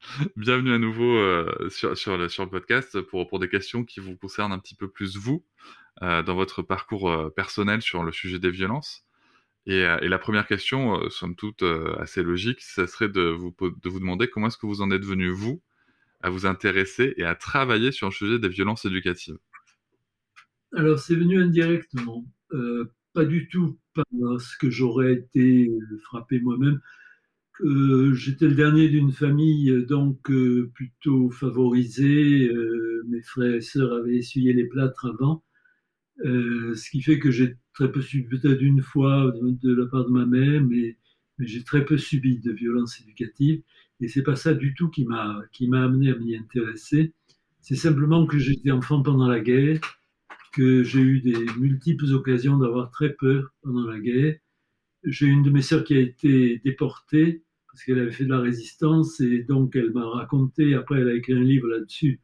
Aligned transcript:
Bienvenue 0.36 0.72
à 0.72 0.78
nouveau 0.78 1.18
euh, 1.18 1.68
sur, 1.68 2.16
le, 2.16 2.46
podcast 2.48 3.00
pour, 3.02 3.38
des 3.38 3.48
questions 3.48 3.84
qui 3.84 4.00
vous 4.00 4.16
concernent 4.16 4.52
un 4.52 4.58
petit 4.58 4.74
peu 4.74 4.88
plus 4.88 5.16
vous, 5.16 5.44
euh, 6.02 6.22
dans 6.22 6.34
votre 6.34 6.62
parcours 6.62 7.10
euh, 7.10 7.28
personnel 7.28 7.82
sur 7.82 8.02
le 8.02 8.10
sujet 8.10 8.38
des 8.38 8.50
violences. 8.50 9.04
Et, 9.66 9.82
la 9.82 10.18
première 10.18 10.46
question, 10.46 10.98
somme 11.10 11.36
toute 11.36 11.62
assez 11.98 12.22
logique, 12.22 12.62
ça 12.62 12.86
serait 12.86 13.10
de 13.10 13.20
vous, 13.20 13.54
de 13.60 13.88
vous 13.90 14.00
demander 14.00 14.28
comment 14.28 14.46
est-ce 14.46 14.56
que 14.56 14.66
vous 14.66 14.80
en 14.80 14.90
êtes 14.90 15.04
venu, 15.04 15.28
vous, 15.28 15.62
à 16.22 16.30
vous 16.30 16.46
intéresser 16.46 17.12
et 17.18 17.24
à 17.24 17.34
travailler 17.34 17.92
sur 17.92 18.08
le 18.08 18.12
sujet 18.12 18.38
des 18.38 18.48
violences 18.48 18.86
éducatives? 18.86 19.36
Alors, 20.74 20.98
c'est 20.98 21.14
venu 21.14 21.40
indirectement, 21.40 22.24
pas 23.12 23.26
du 23.26 23.48
tout 23.48 23.78
parce 23.94 24.56
que 24.56 24.70
j'aurais 24.70 25.12
été 25.12 25.70
frappé 26.04 26.40
moi-même. 26.40 26.80
J'étais 27.62 28.46
le 28.46 28.54
dernier 28.54 28.88
d'une 28.88 29.12
famille 29.12 29.70
euh, 29.70 29.84
donc 29.84 30.30
euh, 30.30 30.70
plutôt 30.74 31.30
favorisée. 31.30 32.48
Euh, 32.48 33.02
mes 33.08 33.22
frères 33.22 33.54
et 33.54 33.60
sœurs 33.60 33.92
avaient 33.92 34.16
essuyé 34.16 34.52
les 34.52 34.64
plâtres 34.64 35.06
avant, 35.06 35.44
ce 36.22 36.90
qui 36.90 37.02
fait 37.02 37.18
que 37.18 37.30
j'ai 37.30 37.56
très 37.74 37.90
peu 37.90 38.02
subi, 38.02 38.38
peut-être 38.38 38.60
une 38.60 38.82
fois 38.82 39.32
de, 39.34 39.74
la 39.74 39.86
part 39.86 40.04
de 40.04 40.10
ma 40.10 40.26
mère, 40.26 40.62
mais, 40.62 40.98
mais 41.38 41.46
j'ai 41.46 41.64
très 41.64 41.84
peu 41.84 41.96
subi 41.98 42.38
de 42.40 42.52
violence 42.52 43.00
éducative. 43.00 43.62
Et 44.00 44.08
c'est 44.08 44.22
pas 44.22 44.36
ça 44.36 44.54
du 44.54 44.74
tout 44.74 44.88
qui 44.90 45.04
m'a 45.04 45.42
qui 45.52 45.68
m'a 45.68 45.84
amené 45.84 46.10
à 46.10 46.16
m'y 46.16 46.36
intéresser. 46.36 47.14
C'est 47.60 47.76
simplement 47.76 48.26
que 48.26 48.38
j'étais 48.38 48.70
enfant 48.70 49.02
pendant 49.02 49.28
la 49.28 49.40
guerre 49.40 49.80
que 50.52 50.82
j'ai 50.82 51.00
eu 51.00 51.20
des 51.20 51.44
multiples 51.58 52.12
occasions 52.12 52.58
d'avoir 52.58 52.90
très 52.90 53.12
peur 53.14 53.54
pendant 53.62 53.86
la 53.86 53.98
guerre. 54.00 54.36
J'ai 55.04 55.26
une 55.26 55.42
de 55.42 55.50
mes 55.50 55.62
sœurs 55.62 55.84
qui 55.84 55.94
a 55.94 56.00
été 56.00 56.60
déportée 56.64 57.44
parce 57.72 57.84
qu'elle 57.84 57.98
avait 57.98 58.10
fait 58.10 58.24
de 58.24 58.30
la 58.30 58.40
résistance 58.40 59.20
et 59.20 59.44
donc 59.44 59.76
elle 59.76 59.92
m'a 59.92 60.06
raconté, 60.06 60.74
après 60.74 61.00
elle 61.00 61.08
a 61.08 61.14
écrit 61.14 61.34
un 61.34 61.42
livre 61.42 61.68
là-dessus, 61.68 62.20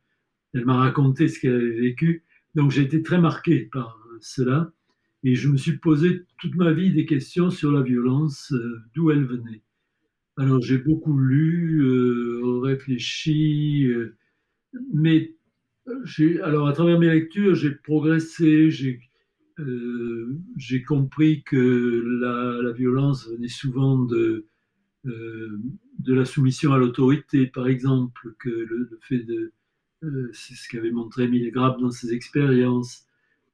elle 0.55 0.65
m'a 0.65 0.77
raconté 0.77 1.29
ce 1.29 1.39
qu'elle 1.39 1.55
avait 1.55 1.81
vécu. 1.81 2.25
Donc 2.55 2.71
j'ai 2.71 2.83
été 2.83 3.03
très 3.03 3.21
marqué 3.21 3.69
par 3.73 3.99
cela 4.21 4.73
et 5.23 5.35
je 5.35 5.49
me 5.49 5.57
suis 5.57 5.79
posé 5.79 6.23
toute 6.39 6.55
ma 6.57 6.73
vie 6.73 6.93
des 6.93 7.07
questions 7.07 7.51
sur 7.51 7.73
la 7.73 7.83
violence, 7.83 8.53
euh, 8.53 8.81
d'où 8.95 9.11
elle 9.11 9.25
venait. 9.25 9.63
Alors 10.37 10.61
j'ai 10.63 10.79
beaucoup 10.79 11.19
lu, 11.19 11.83
euh, 11.83 12.61
réfléchi, 12.61 13.87
euh, 13.87 14.17
mais 14.93 15.37
alors, 16.43 16.67
à 16.67 16.73
travers 16.73 16.99
mes 16.99 17.09
lectures, 17.09 17.55
j'ai 17.55 17.71
progressé, 17.71 18.71
j'ai 18.71 19.01
compris 20.83 21.45
que 21.45 22.03
la, 22.21 22.73
violence 22.73 23.29
venait 23.29 23.49
souvent 23.49 23.97
de, 23.97 24.47
de 25.07 26.15
la 26.15 26.25
soumission 26.25 26.73
à 26.73 26.79
l'autorité, 26.79 27.47
par 27.47 27.69
exemple, 27.69 28.35
que 28.39 28.49
le, 28.51 28.89
le 28.91 28.99
fait 29.03 29.21
de. 29.21 29.53
euh, 30.05 30.31
c'est 30.33 30.55
ce 30.55 30.69
qu'avait 30.69 30.91
montré 30.91 31.25
Émile 31.25 31.51
Grappe 31.53 31.81
dans 31.81 31.91
ses 31.91 32.13
expériences, 32.13 33.07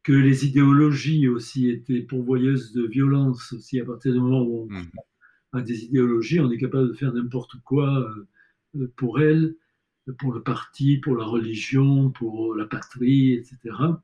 que 0.02 0.12
les 0.12 0.46
idéologies 0.46 1.28
aussi 1.28 1.68
étaient 1.70 2.02
pourvoyeuses 2.02 2.72
de 2.72 2.84
violence, 2.86 3.52
aussi 3.52 3.80
à 3.80 3.84
partir 3.84 4.12
du 4.12 4.20
moment 4.20 4.42
où 4.42 4.72
on 4.72 4.74
Mhm. 4.74 4.90
a 5.60 5.62
des 5.62 5.84
idéologies, 5.84 6.40
on 6.40 6.50
est 6.50 6.58
capable 6.58 6.88
de 6.88 6.94
faire 6.94 7.12
n'importe 7.12 7.56
quoi 7.64 8.10
euh, 8.76 8.88
pour 8.96 9.20
elles 9.20 9.56
pour 10.19 10.32
le 10.32 10.42
parti, 10.42 10.98
pour 10.98 11.16
la 11.16 11.24
religion, 11.24 12.10
pour 12.10 12.54
la 12.56 12.66
patrie, 12.66 13.34
etc. 13.34 14.02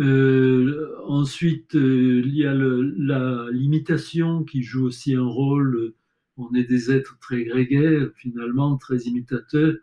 Euh, 0.00 0.94
ensuite, 1.06 1.74
euh, 1.74 2.22
il 2.24 2.36
y 2.36 2.44
a 2.46 2.54
le- 2.54 2.82
la 2.98 3.48
l'imitation 3.52 4.44
qui 4.44 4.62
joue 4.62 4.86
aussi 4.86 5.14
un 5.14 5.24
rôle. 5.26 5.94
On 6.38 6.54
est 6.54 6.64
des 6.64 6.90
êtres 6.92 7.18
très 7.20 7.44
grégaires, 7.44 8.10
finalement, 8.16 8.78
très 8.78 8.98
imitateurs. 9.00 9.76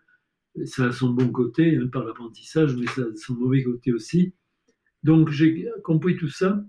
Ça 0.65 0.87
a 0.87 0.91
son 0.93 1.11
bon 1.11 1.29
côté 1.31 1.77
hein, 1.77 1.87
par 1.87 2.05
l'apprentissage, 2.05 2.75
mais 2.77 2.87
ça 2.87 3.03
a 3.03 3.15
son 3.15 3.35
mauvais 3.35 3.63
côté 3.63 3.93
aussi. 3.93 4.33
Donc 5.03 5.29
j'ai 5.31 5.69
compris 5.83 6.17
tout 6.17 6.29
ça, 6.29 6.65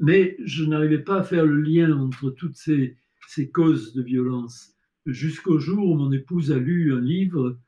mais 0.00 0.36
je 0.44 0.64
n'arrivais 0.64 0.98
pas 1.02 1.20
à 1.20 1.22
faire 1.22 1.46
le 1.46 1.60
lien 1.60 1.92
entre 1.96 2.30
toutes 2.30 2.56
ces, 2.56 2.96
ces 3.28 3.50
causes 3.50 3.92
de 3.94 4.02
violence. 4.02 4.74
Jusqu'au 5.06 5.58
jour 5.58 5.86
où 5.90 5.94
mon 5.96 6.12
épouse 6.12 6.52
a 6.52 6.58
lu 6.58 6.94
un 6.94 7.00
livre 7.00 7.58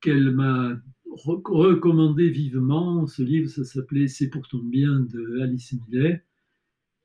qu'elle 0.00 0.32
m'a 0.32 0.74
re- 1.06 1.42
recommandé 1.46 2.30
vivement. 2.30 3.06
Ce 3.06 3.22
livre, 3.22 3.50
ça 3.50 3.64
s'appelait 3.64 4.08
C'est 4.08 4.30
pour 4.30 4.48
ton 4.48 4.58
bien 4.60 5.00
de 5.00 5.40
Alice 5.42 5.74
Miller. 5.74 6.20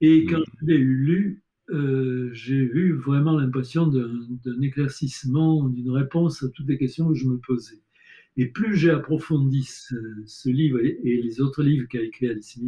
Et 0.01 0.25
quand 0.25 0.37
Mhm. 0.37 0.43
je 0.61 0.65
l'ai 0.67 0.77
lu, 0.77 1.43
euh, 1.73 2.29
j'ai 2.33 2.53
eu 2.53 2.93
vraiment 2.93 3.37
l'impression 3.37 3.87
d'un 3.87 4.61
éclaircissement, 4.61 5.67
d'une 5.69 5.89
réponse 5.89 6.43
à 6.43 6.49
toutes 6.49 6.67
les 6.67 6.77
questions 6.77 7.09
que 7.09 7.15
je 7.15 7.27
me 7.27 7.37
posais. 7.37 7.81
Et 8.37 8.47
plus 8.47 8.75
j'ai 8.75 8.91
approfondi 8.91 9.63
ce, 9.63 10.49
livre 10.49 10.79
et, 10.79 10.99
les 11.03 11.41
autres 11.41 11.63
livres 11.63 11.87
qu'a 11.87 12.01
écrit 12.01 12.27
Alice 12.27 12.59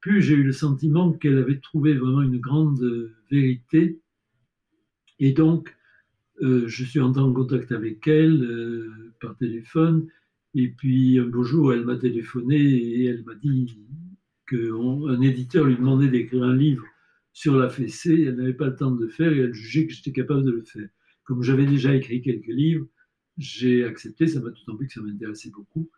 plus 0.00 0.22
j'ai 0.22 0.34
eu 0.34 0.42
le 0.42 0.52
sentiment 0.52 1.12
qu'elle 1.12 1.38
avait 1.38 1.60
trouvé 1.60 1.94
vraiment 1.94 2.22
une 2.22 2.38
grande 2.38 3.10
vérité. 3.30 4.00
Et 5.18 5.32
donc, 5.32 5.74
euh, 6.42 6.66
je 6.66 6.84
suis 6.84 7.00
entré 7.00 7.22
en 7.22 7.32
contact 7.32 7.72
avec 7.72 8.06
elle 8.06 8.42
euh, 8.42 9.14
par 9.20 9.36
téléphone. 9.36 10.06
Et 10.54 10.68
puis 10.68 11.18
un 11.18 11.26
beau 11.26 11.42
jour, 11.42 11.72
elle 11.72 11.84
m'a 11.84 11.96
téléphoné 11.96 12.56
et 12.56 13.04
elle 13.06 13.24
m'a 13.24 13.34
dit 13.34 13.78
qu'un 14.46 15.20
éditeur 15.20 15.64
lui 15.64 15.76
demandait 15.76 16.08
d'écrire 16.08 16.44
un 16.44 16.56
livre 16.56 16.84
sur 17.34 17.58
la 17.58 17.68
fessée. 17.68 18.24
Elle 18.28 18.36
n'avait 18.36 18.54
pas 18.54 18.68
le 18.68 18.76
temps 18.76 18.92
de 18.92 19.04
le 19.04 19.10
faire 19.10 19.30
et 19.34 19.40
elle 19.40 19.52
jugeait 19.52 19.86
que 19.86 19.92
j'étais 19.92 20.12
capable 20.12 20.44
de 20.44 20.52
le 20.52 20.62
faire. 20.64 20.88
Comme 21.24 21.42
j'avais 21.42 21.66
déjà 21.66 21.94
écrit 21.94 22.22
quelques 22.22 22.46
livres, 22.46 22.86
j'ai 23.36 23.84
accepté, 23.84 24.26
ça 24.28 24.40
m'a 24.40 24.50
d'autant 24.50 24.76
plus 24.76 24.86
que 24.86 24.94
ça 24.94 25.02
m'intéressait 25.02 25.50
beaucoup. 25.50 25.90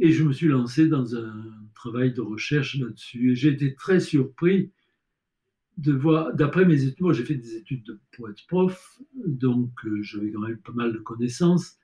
Et 0.00 0.12
je 0.12 0.24
me 0.24 0.32
suis 0.32 0.48
lancé 0.48 0.88
dans 0.88 1.16
un 1.16 1.44
travail 1.74 2.12
de 2.14 2.22
recherche 2.22 2.78
là-dessus. 2.78 3.32
Et 3.32 3.34
j'ai 3.36 3.50
été 3.50 3.74
très 3.74 4.00
surpris 4.00 4.72
de 5.78 5.92
voir, 5.92 6.34
d'après 6.34 6.64
mes 6.64 6.84
études, 6.84 7.00
moi 7.00 7.12
j'ai 7.12 7.24
fait 7.24 7.34
des 7.36 7.56
études 7.56 7.84
de- 7.84 8.00
pour 8.12 8.28
être 8.28 8.46
prof, 8.46 9.00
donc 9.26 9.72
euh, 9.86 10.02
j'avais 10.02 10.30
quand 10.30 10.40
même 10.40 10.58
pas 10.58 10.72
mal 10.72 10.92
de 10.92 10.98
connaissances, 10.98 11.78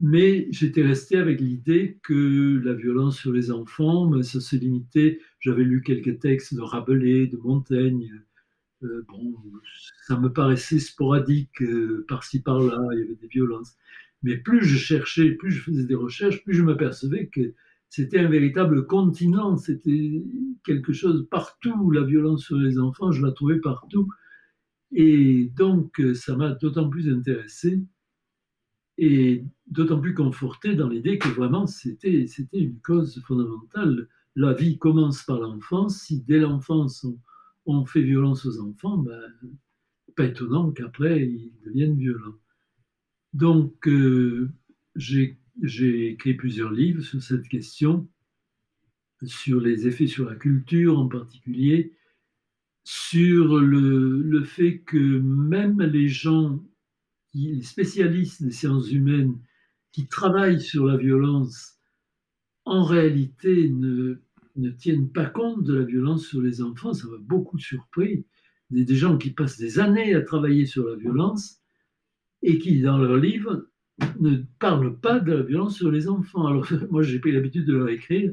mais 0.00 0.48
j'étais 0.50 0.82
resté 0.82 1.16
avec 1.16 1.40
l'idée 1.40 1.98
que 2.02 2.60
la 2.64 2.74
violence 2.74 3.18
sur 3.18 3.32
les 3.32 3.50
enfants, 3.50 4.06
ben, 4.06 4.22
ça 4.22 4.40
se 4.40 4.56
limitait, 4.56 5.20
j'avais 5.40 5.64
lu 5.64 5.82
quelques 5.82 6.18
textes 6.20 6.54
de 6.54 6.60
Rabelais, 6.60 7.26
de 7.26 7.36
Montaigne, 7.36 8.10
euh, 8.82 9.04
bon, 9.08 9.34
ça 10.06 10.18
me 10.18 10.32
paraissait 10.32 10.78
sporadique, 10.78 11.62
euh, 11.62 12.04
par-ci 12.08 12.42
par-là, 12.42 12.78
il 12.92 12.98
y 12.98 13.02
avait 13.02 13.14
des 13.14 13.28
violences. 13.28 13.76
Mais 14.22 14.36
plus 14.36 14.64
je 14.64 14.76
cherchais, 14.78 15.32
plus 15.32 15.52
je 15.52 15.62
faisais 15.62 15.84
des 15.84 15.94
recherches, 15.94 16.42
plus 16.44 16.54
je 16.54 16.62
m'apercevais 16.62 17.28
que 17.28 17.54
c'était 17.88 18.18
un 18.18 18.28
véritable 18.28 18.86
continent, 18.86 19.56
c'était 19.56 20.22
quelque 20.64 20.92
chose 20.92 21.28
partout, 21.30 21.90
la 21.90 22.02
violence 22.02 22.44
sur 22.44 22.56
les 22.56 22.78
enfants, 22.78 23.12
je 23.12 23.24
la 23.24 23.32
trouvais 23.32 23.60
partout. 23.60 24.08
Et 24.92 25.50
donc, 25.56 26.00
ça 26.14 26.36
m'a 26.36 26.52
d'autant 26.52 26.88
plus 26.88 27.08
intéressé 27.12 27.80
et 28.98 29.44
d'autant 29.66 30.00
plus 30.00 30.14
conforté 30.14 30.74
dans 30.74 30.88
l'idée 30.88 31.18
que 31.18 31.28
vraiment 31.28 31.66
c'était 31.66 32.26
une 32.52 32.80
cause 32.80 33.20
fondamentale. 33.26 34.08
La 34.36 34.52
vie 34.52 34.78
commence 34.78 35.22
par 35.22 35.40
l'enfance. 35.40 36.02
Si 36.02 36.20
dès 36.20 36.38
l'enfance 36.38 37.06
on, 37.66 37.86
fait 37.86 38.02
violence 38.02 38.44
aux 38.46 38.60
enfants, 38.60 38.98
ben, 38.98 39.20
pas 40.16 40.26
étonnant 40.26 40.70
qu'après 40.70 41.22
ils 41.26 41.52
deviennent 41.64 41.98
violents. 41.98 42.38
Donc 43.32 43.88
euh, 43.88 44.50
j'ai 44.96 45.36
écrit 46.10 46.34
plusieurs 46.34 46.70
livres 46.70 47.02
sur 47.02 47.22
cette 47.22 47.48
question, 47.48 48.08
sur 49.22 49.60
les 49.60 49.86
effets 49.88 50.06
sur 50.06 50.28
la 50.28 50.36
culture 50.36 50.98
en 50.98 51.08
particulier, 51.08 51.94
sur 52.84 53.58
le, 53.58 54.20
le 54.20 54.44
fait 54.44 54.80
que 54.80 55.18
même 55.18 55.80
les 55.80 56.08
gens 56.08 56.62
les 57.34 57.62
spécialistes 57.62 58.42
des 58.42 58.52
sciences 58.52 58.90
humaines 58.90 59.38
qui 59.92 60.06
travaillent 60.06 60.60
sur 60.60 60.86
la 60.86 60.96
violence, 60.96 61.78
en 62.64 62.84
réalité, 62.84 63.68
ne, 63.68 64.20
ne 64.56 64.70
tiennent 64.70 65.10
pas 65.10 65.26
compte 65.26 65.64
de 65.64 65.74
la 65.74 65.84
violence 65.84 66.26
sur 66.26 66.40
les 66.40 66.62
enfants. 66.62 66.92
Ça 66.92 67.08
m'a 67.08 67.18
beaucoup 67.18 67.58
surpris. 67.58 68.24
Des, 68.70 68.84
des 68.84 68.96
gens 68.96 69.18
qui 69.18 69.30
passent 69.30 69.58
des 69.58 69.78
années 69.78 70.14
à 70.14 70.22
travailler 70.22 70.64
sur 70.64 70.88
la 70.88 70.96
violence 70.96 71.60
et 72.42 72.58
qui, 72.58 72.80
dans 72.80 72.98
leurs 72.98 73.18
livres, 73.18 73.66
ne 74.20 74.38
parlent 74.58 74.98
pas 74.98 75.20
de 75.20 75.32
la 75.32 75.42
violence 75.42 75.76
sur 75.76 75.90
les 75.90 76.08
enfants. 76.08 76.46
Alors, 76.46 76.66
moi, 76.90 77.02
j'ai 77.02 77.18
pris 77.18 77.32
l'habitude 77.32 77.66
de 77.66 77.74
leur 77.74 77.88
écrire 77.88 78.32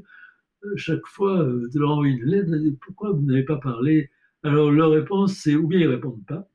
euh, 0.64 0.74
chaque 0.76 1.06
fois, 1.06 1.44
euh, 1.44 1.70
de 1.74 1.80
leur 1.80 1.92
envoyer 1.92 2.16
une 2.16 2.26
lettre, 2.26 2.52
pourquoi 2.82 3.12
vous 3.12 3.22
n'avez 3.22 3.44
pas 3.44 3.58
parlé? 3.58 4.10
Alors, 4.44 4.72
leur 4.72 4.92
réponse, 4.92 5.34
c'est 5.34 5.56
ou 5.56 5.68
bien 5.68 5.80
ils 5.80 5.88
répondent 5.88 6.26
pas, 6.28 6.50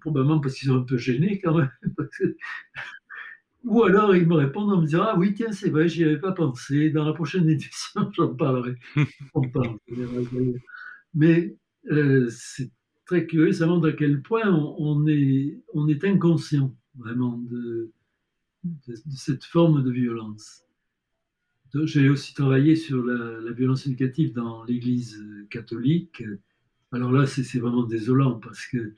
probablement 0.00 0.40
parce 0.40 0.54
qu'ils 0.54 0.68
sont 0.68 0.76
un 0.76 0.84
peu 0.84 0.96
gênés 0.96 1.40
quand 1.42 1.56
même. 1.56 1.70
Ou 3.64 3.82
alors 3.82 4.14
ils 4.14 4.26
me 4.26 4.34
répondent 4.34 4.72
en 4.72 4.80
me 4.80 4.86
disant 4.86 5.02
Ah 5.02 5.16
oui, 5.18 5.34
tiens, 5.34 5.52
c'est 5.52 5.70
vrai, 5.70 5.88
j'y 5.88 6.04
avais 6.04 6.18
pas 6.18 6.32
pensé. 6.32 6.90
Dans 6.90 7.04
la 7.04 7.12
prochaine 7.12 7.48
édition, 7.48 8.10
j'en 8.16 8.34
parlerai. 8.34 8.76
On 9.34 9.42
parle. 9.48 9.78
Mais 11.14 11.56
euh, 11.90 12.28
c'est 12.30 12.70
très 13.06 13.26
curieux, 13.26 13.52
ça 13.52 13.66
montre 13.66 13.88
à 13.88 13.92
quel 13.92 14.22
point 14.22 14.48
on, 14.48 15.06
est, 15.06 15.58
on 15.74 15.88
est 15.88 16.04
inconscient 16.04 16.76
vraiment 16.96 17.38
de, 17.38 17.90
cette 19.14 19.44
forme 19.44 19.82
de 19.82 19.90
violence. 19.90 20.64
J'ai 21.84 22.08
aussi 22.08 22.34
travaillé 22.34 22.76
sur 22.76 23.04
la 23.04 23.52
violence 23.52 23.86
éducative 23.86 24.32
dans 24.32 24.64
l'Église 24.64 25.22
catholique. 25.50 26.22
Alors 26.92 27.12
là, 27.12 27.26
c'est 27.26 27.58
vraiment 27.58 27.82
désolant 27.82 28.38
parce 28.38 28.66
que 28.66 28.94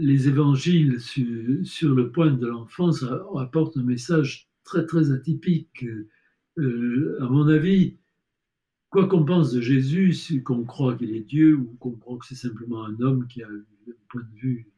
les 0.00 0.28
évangiles 0.28 1.00
sur, 1.00 1.94
le 1.94 2.10
point 2.10 2.30
de 2.30 2.46
l'enfance 2.46 3.04
apportent 3.36 3.76
un 3.76 3.82
message 3.82 4.48
très 4.64 4.86
très 4.86 5.10
atypique. 5.10 5.84
Euh, 6.58 7.18
à 7.20 7.28
mon 7.28 7.48
avis, 7.48 7.98
quoi 8.88 9.06
qu'on 9.06 9.24
pense 9.24 9.52
de 9.52 9.60
Jésus, 9.60 10.42
qu'on 10.42 10.64
croit 10.64 10.96
qu'il 10.96 11.14
est 11.14 11.20
Dieu 11.20 11.56
ou 11.56 11.76
qu'on 11.78 11.92
croit 11.92 12.18
que 12.18 12.26
c'est 12.26 12.34
simplement 12.34 12.84
un 12.84 12.98
homme 13.00 13.28
qui 13.28 13.42
a 13.42 13.48
un 13.48 13.62
point 14.08 14.22
de 14.22 14.40
vue 14.40 14.70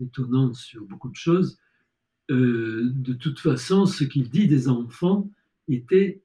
étonnant 0.00 0.52
sur 0.54 0.84
beaucoup 0.84 1.10
de 1.10 1.16
choses, 1.16 1.58
euh, 2.30 2.90
de 2.94 3.14
toute 3.14 3.40
façon, 3.40 3.86
ce 3.86 4.04
qu'il 4.04 4.28
dit 4.28 4.46
des 4.46 4.68
enfants 4.68 5.30
était 5.66 6.22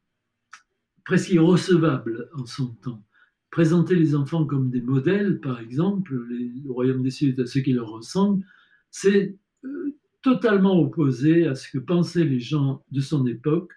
presque 1.05 1.31
irrecevable 1.31 2.29
en 2.35 2.45
son 2.45 2.67
temps 2.75 3.03
présenter 3.53 3.93
les 3.93 4.15
enfants 4.15 4.47
comme 4.47 4.71
des 4.71 4.81
modèles, 4.81 5.39
par 5.39 5.59
exemple, 5.59 6.15
le 6.27 6.71
royaume 6.71 7.03
des 7.03 7.11
cieux 7.11 7.29
est 7.29 7.39
à 7.39 7.45
ceux 7.45 7.61
qui 7.61 7.71
leur 7.71 7.87
ressemblent, 7.87 8.43
c'est 8.89 9.37
euh, 9.63 9.95
totalement 10.23 10.81
opposé 10.81 11.45
à 11.45 11.53
ce 11.53 11.69
que 11.69 11.77
pensaient 11.77 12.25
les 12.25 12.39
gens 12.39 12.83
de 12.89 12.99
son 12.99 13.27
époque, 13.27 13.71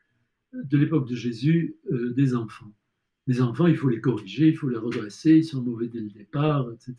de 0.55 0.79
l'époque 0.79 1.07
de 1.07 1.15
Jésus, 1.15 1.77
euh, 1.93 2.15
des 2.15 2.35
enfants. 2.35 2.73
Les 3.27 3.43
enfants, 3.43 3.67
il 3.67 3.77
faut 3.77 3.91
les 3.91 4.01
corriger, 4.01 4.49
il 4.49 4.57
faut 4.57 4.71
les 4.71 4.79
redresser, 4.79 5.37
ils 5.37 5.45
sont 5.45 5.63
mauvais 5.63 5.89
dès 5.89 6.01
le 6.01 6.09
départ, 6.09 6.73
etc. 6.73 6.97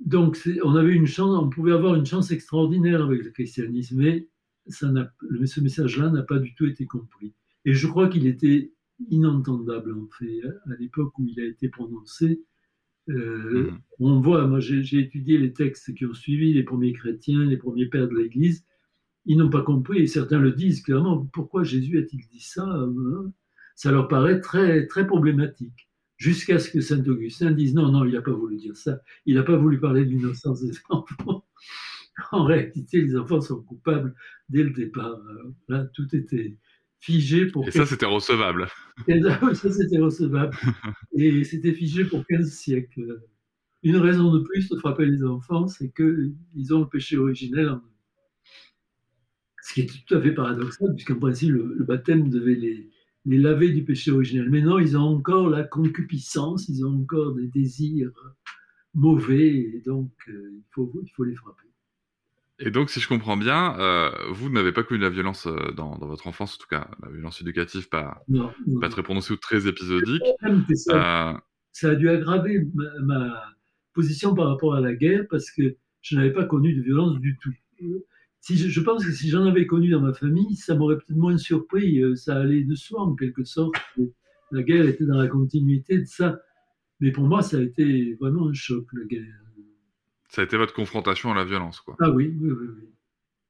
Donc, 0.00 0.40
on 0.62 0.76
avait 0.76 0.94
une 0.94 1.06
chance, 1.06 1.38
on 1.38 1.50
pouvait 1.50 1.72
avoir 1.72 1.94
une 1.94 2.06
chance 2.06 2.30
extraordinaire 2.30 3.04
avec 3.04 3.22
le 3.22 3.30
christianisme, 3.30 3.98
mais 3.98 4.28
ce 4.68 5.60
message-là 5.60 6.08
n'a 6.08 6.22
pas 6.22 6.38
du 6.38 6.54
tout 6.54 6.64
été 6.64 6.86
compris. 6.86 7.34
Et 7.66 7.74
je 7.74 7.86
crois 7.86 8.08
qu'il 8.08 8.26
était 8.26 8.72
inentendable 9.10 9.92
en 9.92 10.08
fait 10.18 10.40
à 10.44 10.76
l'époque 10.78 11.18
où 11.18 11.26
il 11.26 11.40
a 11.40 11.44
été 11.44 11.68
prononcé. 11.68 12.42
Euh, 13.10 13.70
mhm. 13.70 13.78
On 14.00 14.20
voit, 14.20 14.46
moi 14.46 14.60
j'ai 14.60 14.98
étudié 14.98 15.38
les 15.38 15.52
textes 15.52 15.94
qui 15.94 16.06
ont 16.06 16.14
suivi 16.14 16.52
les 16.52 16.62
premiers 16.62 16.92
chrétiens, 16.92 17.44
les 17.44 17.56
premiers 17.56 17.86
pères 17.86 18.08
de 18.08 18.16
l'Église. 18.16 18.64
Ils 19.26 19.38
n'ont 19.38 19.50
pas 19.50 19.62
compris, 19.62 20.00
et 20.00 20.06
certains 20.06 20.38
le 20.38 20.52
disent 20.52 20.82
clairement, 20.82 21.26
pourquoi 21.32 21.64
Jésus 21.64 21.98
a-t-il 21.98 22.26
dit 22.28 22.40
ça 22.40 22.66
hein 22.66 23.32
Ça 23.74 23.90
leur 23.90 24.08
paraît 24.08 24.40
très, 24.40 24.86
très 24.86 25.06
problématique. 25.06 25.88
Jusqu'à 26.16 26.58
ce 26.58 26.70
que 26.70 26.80
Saint 26.80 27.04
Augustin 27.06 27.50
dise 27.50 27.74
non, 27.74 27.90
non, 27.90 28.04
il 28.04 28.12
n'a 28.12 28.22
pas 28.22 28.32
voulu 28.32 28.56
dire 28.56 28.76
ça. 28.76 29.00
Il 29.26 29.34
n'a 29.34 29.42
pas 29.42 29.56
voulu 29.56 29.80
parler 29.80 30.04
de 30.04 30.10
l'innocence 30.10 30.62
des 30.62 30.72
enfants. 30.90 31.44
en 32.32 32.44
réalité, 32.44 33.00
les 33.00 33.16
enfants 33.16 33.40
sont 33.40 33.62
coupables 33.62 34.14
dès 34.48 34.62
le 34.62 34.70
départ. 34.70 35.18
Là, 35.68 35.84
tout 35.94 36.14
était, 36.14 36.56
figé 37.04 37.46
pour. 37.46 37.68
Et 37.68 37.70
ça, 37.70 37.84
c'était 37.84 38.06
recevable. 38.06 38.66
Et 39.08 39.20
ça, 39.20 39.72
c'était 39.72 39.98
recevable. 39.98 40.56
Et 41.16 41.44
c'était 41.44 41.72
figé 41.72 42.04
pour 42.04 42.26
15 42.26 42.50
siècles. 42.50 43.20
Une 43.82 43.96
raison 43.96 44.32
de 44.32 44.40
plus 44.40 44.68
de 44.70 44.76
frapper 44.78 45.04
les 45.04 45.22
enfants, 45.22 45.66
c'est 45.68 45.92
qu'ils 45.94 46.74
ont 46.74 46.80
le 46.80 46.88
péché 46.88 47.18
originel 47.18 47.68
en 47.68 47.76
eux. 47.76 47.92
Ce 49.62 49.74
qui 49.74 49.82
est 49.82 49.86
tout 49.86 50.14
à 50.14 50.20
fait 50.20 50.32
paradoxal, 50.32 50.94
puisqu'en 50.94 51.18
principe, 51.18 51.50
le, 51.50 51.84
baptême 51.84 52.28
devait 52.30 52.54
les, 52.54 52.90
les 53.26 53.38
laver 53.38 53.70
du 53.70 53.84
péché 53.84 54.10
originel. 54.10 54.48
Mais 54.48 54.62
non, 54.62 54.78
ils 54.78 54.96
ont 54.96 55.02
encore 55.02 55.50
la 55.50 55.64
concupiscence, 55.64 56.68
ils 56.68 56.84
ont 56.84 57.02
encore 57.02 57.34
des 57.34 57.48
désirs 57.48 58.12
mauvais, 58.94 59.48
et 59.48 59.82
donc 59.84 60.12
euh, 60.28 60.50
il, 60.54 60.64
faut, 60.70 60.90
il 61.02 61.10
faut 61.10 61.24
les 61.24 61.34
frapper. 61.34 61.68
Et 62.64 62.70
donc, 62.70 62.88
si 62.88 62.98
je 62.98 63.06
comprends 63.06 63.36
bien, 63.36 63.78
euh, 63.78 64.10
vous 64.32 64.48
n'avez 64.48 64.72
pas 64.72 64.82
connu 64.82 64.98
la 64.98 65.10
violence 65.10 65.46
euh, 65.46 65.70
dans, 65.72 65.98
votre 65.98 66.26
enfance, 66.26 66.54
en 66.54 66.62
tout 66.62 66.66
cas, 66.66 66.88
la 67.02 67.10
violence 67.10 67.42
éducative 67.42 67.90
pas, 67.90 68.24
pas 68.80 68.88
très 68.88 69.02
prononcée 69.02 69.34
ou 69.34 69.36
très 69.36 69.68
épisodique. 69.68 70.22
Ça, 70.74 71.34
euh, 71.34 71.38
ça, 71.72 71.90
a 71.90 71.94
dû 71.94 72.08
aggraver 72.08 72.66
ma, 73.02 73.54
position 73.92 74.34
par 74.34 74.48
rapport 74.48 74.74
à 74.74 74.80
la 74.80 74.94
guerre 74.94 75.26
parce 75.28 75.50
que 75.50 75.76
je 76.00 76.16
n'avais 76.16 76.32
pas 76.32 76.46
connu 76.46 76.74
de 76.74 76.80
violence 76.80 77.20
du 77.20 77.36
tout. 77.36 77.52
Si 78.40 78.56
je, 78.56 78.80
pense 78.80 79.04
que 79.04 79.12
si 79.12 79.28
j'en 79.28 79.44
avais 79.44 79.66
connu 79.66 79.90
dans 79.90 80.00
ma 80.00 80.14
famille, 80.14 80.56
ça 80.56 80.74
m'aurait 80.74 80.96
peut-être 80.96 81.16
moins 81.16 81.36
surpris. 81.36 82.02
Ça 82.16 82.36
allait 82.36 82.64
de 82.64 82.74
soi, 82.74 83.02
en 83.02 83.14
quelque 83.14 83.44
sorte. 83.44 83.74
La 84.52 84.62
guerre 84.62 84.86
était 84.86 85.04
dans 85.04 85.18
la 85.18 85.28
continuité 85.28 85.98
de 85.98 86.06
ça. 86.06 86.40
Mais 87.00 87.12
pour 87.12 87.24
moi, 87.24 87.42
ça 87.42 87.58
a 87.58 87.60
été 87.60 88.16
vraiment 88.20 88.48
un 88.48 88.54
choc, 88.54 88.86
la 88.94 89.04
guerre. 89.04 89.43
Ça 90.34 90.40
a 90.40 90.44
été 90.44 90.56
votre 90.56 90.74
confrontation 90.74 91.30
à 91.30 91.36
la 91.36 91.44
violence, 91.44 91.78
quoi. 91.78 91.96
Ah 92.00 92.10
oui, 92.10 92.34
oui, 92.40 92.50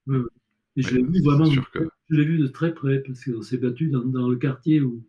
oui. 0.07 0.19
Et 0.77 0.83
je 0.83 0.95
l'ai 0.95 1.03
vu 1.03 1.23
vraiment, 1.25 1.47
je 1.47 1.61
l'ai 2.11 2.27
vu 2.27 2.37
de 2.37 2.47
très 2.47 2.75
près, 2.75 3.01
parce 3.01 3.25
qu'on 3.25 3.41
s'est 3.41 3.57
battu 3.57 3.89
dans, 3.89 4.29
le 4.29 4.37
quartier 4.37 4.83
où, 4.83 5.03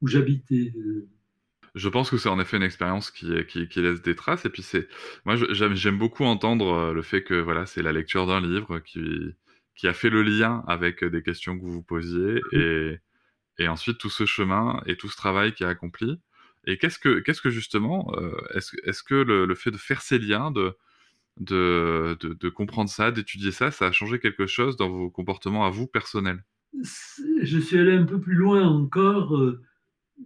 où 0.00 0.08
j'habitais. 0.08 0.72
Euh. 0.76 1.06
Je 1.76 1.88
pense 1.88 2.10
que 2.10 2.16
c'est 2.16 2.28
en 2.28 2.40
effet 2.40 2.56
une 2.56 2.64
expérience 2.64 3.12
qui, 3.12 3.30
qui, 3.46 3.68
qui, 3.68 3.80
laisse 3.80 4.02
des 4.02 4.16
traces. 4.16 4.44
Et 4.44 4.48
puis 4.48 4.62
c'est, 4.62 4.88
moi, 5.24 5.36
j'aime 5.36 5.98
beaucoup 5.98 6.24
entendre 6.24 6.72
euh, 6.72 6.92
le 6.92 7.02
fait 7.02 7.22
que 7.22 7.34
voilà, 7.34 7.64
c'est 7.64 7.82
la 7.82 7.92
lecture 7.92 8.26
d'un 8.26 8.40
livre 8.40 8.80
qui, 8.80 9.36
qui 9.76 9.86
a 9.86 9.92
fait 9.92 10.10
le 10.10 10.24
lien 10.24 10.64
avec 10.66 11.04
des 11.04 11.22
questions 11.22 11.56
que 11.56 11.62
vous 11.62 11.74
vous 11.74 11.84
posiez, 11.84 12.40
et, 12.50 12.98
et 13.58 13.68
ensuite 13.68 13.98
tout 13.98 14.10
ce 14.10 14.26
chemin 14.26 14.82
et 14.86 14.96
tout 14.96 15.08
ce 15.08 15.16
travail 15.16 15.54
qui 15.54 15.62
a 15.62 15.68
accompli. 15.68 16.18
Et 16.66 16.76
qu'est-ce 16.76 16.98
que, 16.98 17.20
qu'est-ce 17.20 17.40
que 17.40 17.50
justement, 17.50 18.12
euh, 18.16 18.32
est-ce, 18.56 19.04
que 19.04 19.14
le, 19.14 19.46
le, 19.46 19.54
fait 19.54 19.70
de 19.70 19.76
faire 19.76 20.02
ces 20.02 20.18
liens, 20.18 20.50
de 20.50 20.74
de, 21.38 22.16
de, 22.20 22.48
comprendre 22.48 22.90
ça, 22.90 23.10
d'étudier 23.10 23.50
ça, 23.50 23.70
ça 23.70 23.86
a 23.86 23.92
changé 23.92 24.18
quelque 24.18 24.46
chose 24.46 24.76
dans 24.76 24.90
vos 24.90 25.10
comportements 25.10 25.64
à 25.64 25.70
vous 25.70 25.86
personnels? 25.86 26.44
Je 27.42 27.58
suis 27.58 27.78
allé 27.78 27.92
un 27.92 28.04
peu 28.04 28.20
plus 28.20 28.34
loin 28.34 28.66
encore. 28.66 29.36
Euh, 29.36 29.62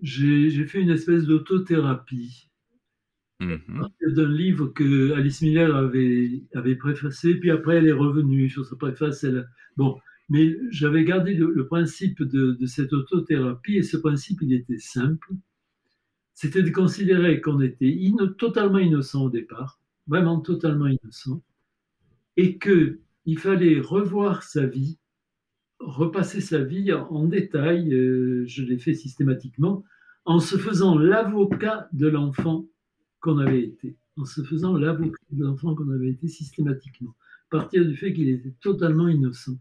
j'ai 0.02 0.66
fait 0.66 0.80
une 0.80 0.90
espèce 0.90 1.24
d'autothérapie. 1.24 2.50
Mmh 3.40 3.56
d'un 4.06 4.28
livre 4.28 4.68
que 4.68 5.12
Alice 5.12 5.42
Miller 5.42 5.74
avait, 5.74 6.44
avait 6.54 6.76
préfacé, 6.76 7.34
puis 7.34 7.50
après 7.50 7.76
elle 7.76 7.88
est 7.88 7.92
revenue 7.92 8.48
sur 8.48 8.64
sa 8.64 8.76
préface. 8.76 9.24
Elle... 9.24 9.48
Bon, 9.76 9.98
mais 10.28 10.56
j'avais 10.70 11.04
gardé 11.04 11.34
le, 11.34 11.66
principe 11.66 12.22
de, 12.22 12.52
de, 12.52 12.66
cette 12.66 12.92
autothérapie, 12.92 13.76
et 13.76 13.82
ce 13.82 13.96
principe, 13.96 14.38
il 14.42 14.52
était 14.52 14.78
simple. 14.78 15.32
C'était 16.34 16.62
de 16.62 16.70
considérer 16.70 17.40
qu'on 17.40 17.60
était 17.60 17.96
totalement 18.38 18.78
innocent 18.78 19.24
au 19.24 19.30
départ, 19.30 19.80
vraiment 20.06 20.40
totalement 20.40 20.86
innocent, 20.86 21.42
et 22.36 22.58
qu'il 22.58 23.38
fallait 23.38 23.80
revoir 23.80 24.42
sa 24.42 24.66
vie, 24.66 24.98
repasser 25.78 26.40
sa 26.40 26.62
vie 26.62 26.92
en 26.92 27.24
détail, 27.24 27.92
euh, 27.92 28.44
je 28.46 28.62
l'ai 28.62 28.78
fait 28.78 28.94
systématiquement, 28.94 29.84
en 30.24 30.40
se 30.40 30.56
faisant 30.56 30.98
l'avocat 30.98 31.88
de 31.92 32.08
l'enfant 32.08 32.66
qu'on 33.20 33.38
avait 33.38 33.62
été, 33.62 33.96
en 34.16 34.24
se 34.24 34.42
faisant 34.42 34.76
l'avocat 34.76 35.18
de 35.30 35.44
l'enfant 35.44 35.74
qu'on 35.74 35.90
avait 35.90 36.10
été 36.10 36.28
systématiquement, 36.28 37.14
partir 37.50 37.84
du 37.84 37.96
fait 37.96 38.12
qu'il 38.12 38.28
était 38.28 38.54
totalement 38.60 39.08
innocent. 39.08 39.58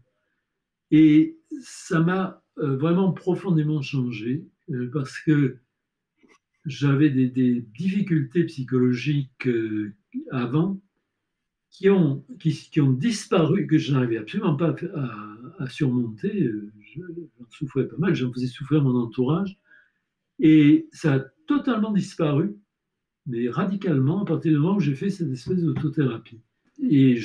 Et 0.90 1.38
ça 1.62 2.00
m'a 2.00 2.42
euh, 2.58 2.76
vraiment 2.76 3.12
profondément 3.12 3.82
changé 3.82 4.46
euh, 4.70 4.90
parce 4.92 5.18
que 5.18 5.58
j'avais 6.64 7.10
des, 7.10 7.64
difficultés 7.76 8.44
psychologiques 8.44 9.46
euh, 9.46 9.92
avant 10.30 10.80
qui 11.70 11.90
ont, 11.90 12.24
disparu, 12.92 13.66
que 13.66 13.78
je 13.78 13.92
n'arrivais 13.92 14.18
absolument 14.18 14.54
pas 14.54 14.76
à, 15.58 15.68
surmonter. 15.68 16.48
J'en 16.94 17.50
souffrais 17.50 17.88
pas 17.88 17.96
mal, 17.98 18.14
j'en 18.14 18.32
faisais 18.32 18.46
souffrir 18.46 18.82
mon 18.82 18.94
entourage. 18.94 19.58
Et 20.38 20.88
ça 20.92 21.14
a 21.14 21.18
totalement 21.48 21.92
disparu, 21.92 22.54
mais 23.26 23.48
radicalement, 23.48 24.22
à 24.22 24.24
partir 24.24 24.52
du 24.52 24.58
moment 24.58 24.76
où 24.76 24.80
j'ai 24.80 24.94
fait 24.94 25.10
cette 25.10 25.32
espèce 25.32 25.62
d'autothérapie. 25.64 26.40
Et 26.80 27.18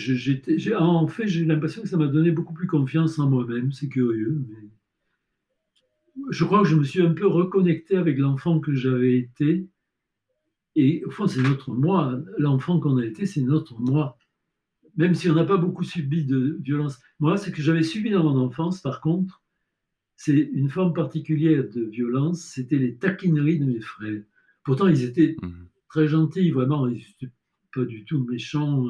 en 0.76 1.08
fait, 1.08 1.28
j'ai 1.28 1.46
l'impression 1.46 1.84
que 1.84 1.88
ça 1.88 1.98
m'a 1.98 2.08
donné 2.08 2.32
beaucoup 2.32 2.54
plus 2.54 2.68
confiance 2.68 3.20
en 3.20 3.30
moi-même. 3.30 3.72
C'est 3.72 3.90
curieux, 3.90 4.42
je 6.30 6.46
crois 6.46 6.62
que 6.62 6.68
je 6.68 6.76
me 6.76 6.84
suis 6.84 7.02
un 7.02 7.14
peu 7.14 7.28
reconnecté 7.28 7.98
avec 7.98 8.18
l'enfant 8.18 8.60
que 8.60 8.74
j'avais 8.74 9.18
été. 9.18 9.68
Et 10.76 11.04
au 11.06 11.10
fond, 11.10 11.28
c'est 11.28 11.42
notre 11.42 11.72
moi. 11.72 12.20
L'enfant 12.38 12.80
qu'on 12.80 12.98
a 12.98 13.06
été, 13.06 13.26
c'est 13.26 13.42
notre 13.42 13.80
moi. 13.80 14.18
Même 14.96 15.16
si 15.16 15.30
on 15.30 15.36
n'a 15.36 15.46
pas 15.46 15.58
beaucoup 15.58 15.84
subi 15.84 16.26
de 16.26 16.58
violence. 16.62 17.00
Moi, 17.20 17.38
ce 17.38 17.50
que 17.50 17.62
j'avais 17.62 17.84
subi 17.84 18.12
dans 18.12 18.24
mon 18.24 18.40
enfance, 18.40 18.82
par 18.82 19.02
contre, 19.02 19.42
c'est 20.16 20.38
une 20.38 20.70
forme 20.70 20.94
particulière 20.94 21.64
de 21.70 21.84
violence. 21.84 22.42
C'était 22.42 22.78
les 22.78 22.96
taquineries 22.96 23.60
de 23.60 23.66
mes 23.66 23.82
frères. 23.82 24.22
Pourtant, 24.64 24.88
ils 24.88 25.04
étaient 25.04 25.36
mhm. 25.42 25.68
très 25.90 26.08
gentils, 26.08 26.52
vraiment. 26.52 26.88
Ils 26.88 26.98
n'étaient 26.98 27.34
pas 27.74 27.86
du 27.86 28.06
tout 28.06 28.24
méchants, 28.24 28.88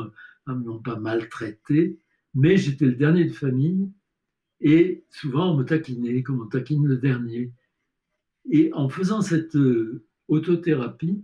ils 0.48 0.53
ne 0.53 0.59
m'ont 0.59 0.79
pas 0.79 1.00
maltraité. 1.00 2.00
Mais 2.33 2.57
j'étais 2.57 2.86
le 2.86 2.95
dernier 2.95 3.25
de 3.25 3.33
famille 3.33 3.91
et 4.62 5.04
souvent, 5.10 5.54
on 5.54 5.58
me 5.58 5.63
taquinait 5.63 6.22
comme 6.24 6.42
on 6.42 6.48
taquine 6.48 6.86
le 6.86 6.98
dernier. 6.98 7.51
Et 8.50 8.72
en 8.74 8.89
faisant 8.89 9.22
cette 9.22 9.56
euh, 9.56 10.06
autothérapie, 10.28 11.24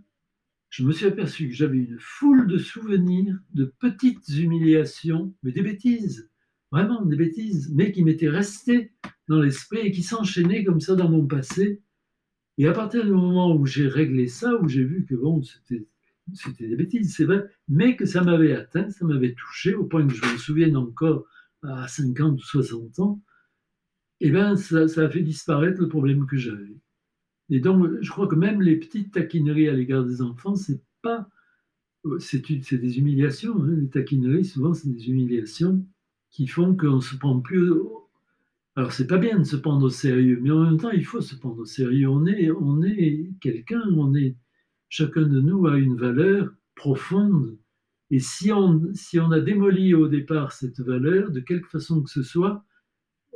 je 0.69 0.83
me 0.83 0.91
suis 0.91 1.05
aperçu 1.05 1.47
que 1.47 1.55
j'avais 1.55 1.77
une 1.77 1.97
foule 1.99 2.47
de 2.47 2.57
souvenirs, 2.57 3.37
de 3.53 3.73
petites 3.79 4.27
humiliations, 4.29 5.33
mais 5.43 5.51
des 5.51 5.61
bêtises, 5.61 6.29
vraiment 6.71 7.03
des 7.05 7.15
bêtises, 7.15 7.71
mais 7.73 7.91
qui 7.91 8.03
m'étaient 8.03 8.29
restées 8.29 8.91
dans 9.27 9.41
l'esprit 9.41 9.79
et 9.79 9.91
qui 9.91 10.03
s'enchaînaient 10.03 10.63
comme 10.63 10.81
ça 10.81 10.95
dans 10.95 11.09
mon 11.09 11.25
passé. 11.25 11.81
Et 12.57 12.67
à 12.67 12.73
partir 12.73 13.05
du 13.05 13.11
moment 13.11 13.55
où 13.55 13.65
j'ai 13.65 13.87
réglé 13.87 14.27
ça, 14.27 14.55
où 14.61 14.67
j'ai 14.67 14.83
vu 14.83 15.05
que 15.05 15.15
bon, 15.15 15.41
c'était, 15.43 16.67
des 16.67 16.75
bêtises, 16.75 17.15
c'est 17.15 17.25
vrai, 17.25 17.45
mais 17.67 17.95
que 17.95 18.05
ça 18.05 18.23
m'avait 18.23 18.53
atteint, 18.53 18.89
ça 18.89 19.05
m'avait 19.05 19.33
touché, 19.33 19.75
au 19.75 19.85
point 19.85 20.07
que 20.07 20.13
je 20.13 20.25
me 20.25 20.37
souvienne 20.37 20.77
encore 20.77 21.25
à 21.67 21.87
50 21.87 22.39
ou 22.39 22.43
60 22.43 22.99
ans, 22.99 23.21
eh 24.21 24.31
bien, 24.31 24.55
ça, 24.55 24.83
a 24.83 25.09
fait 25.09 25.21
disparaître 25.21 25.81
le 25.81 25.89
problème 25.89 26.25
que 26.25 26.37
j'avais. 26.37 26.77
Et 27.49 27.59
donc, 27.59 27.87
je 28.01 28.09
crois 28.09 28.27
que 28.27 28.35
même 28.35 28.61
les 28.61 28.77
petites 28.77 29.13
taquineries 29.13 29.69
à 29.69 29.73
l'égard 29.73 30.03
des 30.03 30.21
enfants, 30.21 30.55
c'est 30.55 30.81
pas, 31.01 31.29
c'est 32.19 32.49
des 32.49 32.97
humiliations. 32.97 33.61
Hein. 33.61 33.75
Les 33.77 33.89
taquineries, 33.89 34.45
souvent, 34.45 34.73
c'est 34.73 34.89
des 34.89 35.09
humiliations 35.09 35.85
qui 36.31 36.47
font 36.47 36.75
qu'on 36.75 37.01
se 37.01 37.15
prend 37.15 37.39
plus. 37.39 37.73
Alors, 38.75 38.91
c'est 38.91 39.07
pas 39.07 39.17
bien 39.17 39.39
de 39.39 39.43
se 39.43 39.55
prendre 39.55 39.85
au 39.85 39.89
sérieux, 39.89 40.39
mais 40.41 40.51
en 40.51 40.63
même 40.63 40.77
temps, 40.77 40.91
il 40.91 41.05
faut 41.05 41.21
se 41.21 41.35
prendre 41.35 41.59
au 41.59 41.65
sérieux. 41.65 42.09
On 42.09 42.25
est, 42.25 42.51
on 42.51 42.81
est 42.83 43.29
quelqu'un, 43.41 43.83
on 43.95 44.15
est 44.15 44.35
chacun 44.89 45.23
de 45.23 45.41
nous 45.41 45.65
a 45.67 45.77
une 45.77 45.97
valeur 45.97 46.53
profonde. 46.75 47.57
Et 48.11 48.19
si 48.19 48.51
on, 48.51 48.81
si 48.93 49.19
on 49.19 49.31
a 49.31 49.39
démoli 49.39 49.93
au 49.93 50.07
départ 50.07 50.51
cette 50.51 50.79
valeur, 50.79 51.31
de 51.31 51.39
quelque 51.39 51.67
façon 51.67 52.01
que 52.03 52.09
ce 52.09 52.23
soit, 52.23 52.63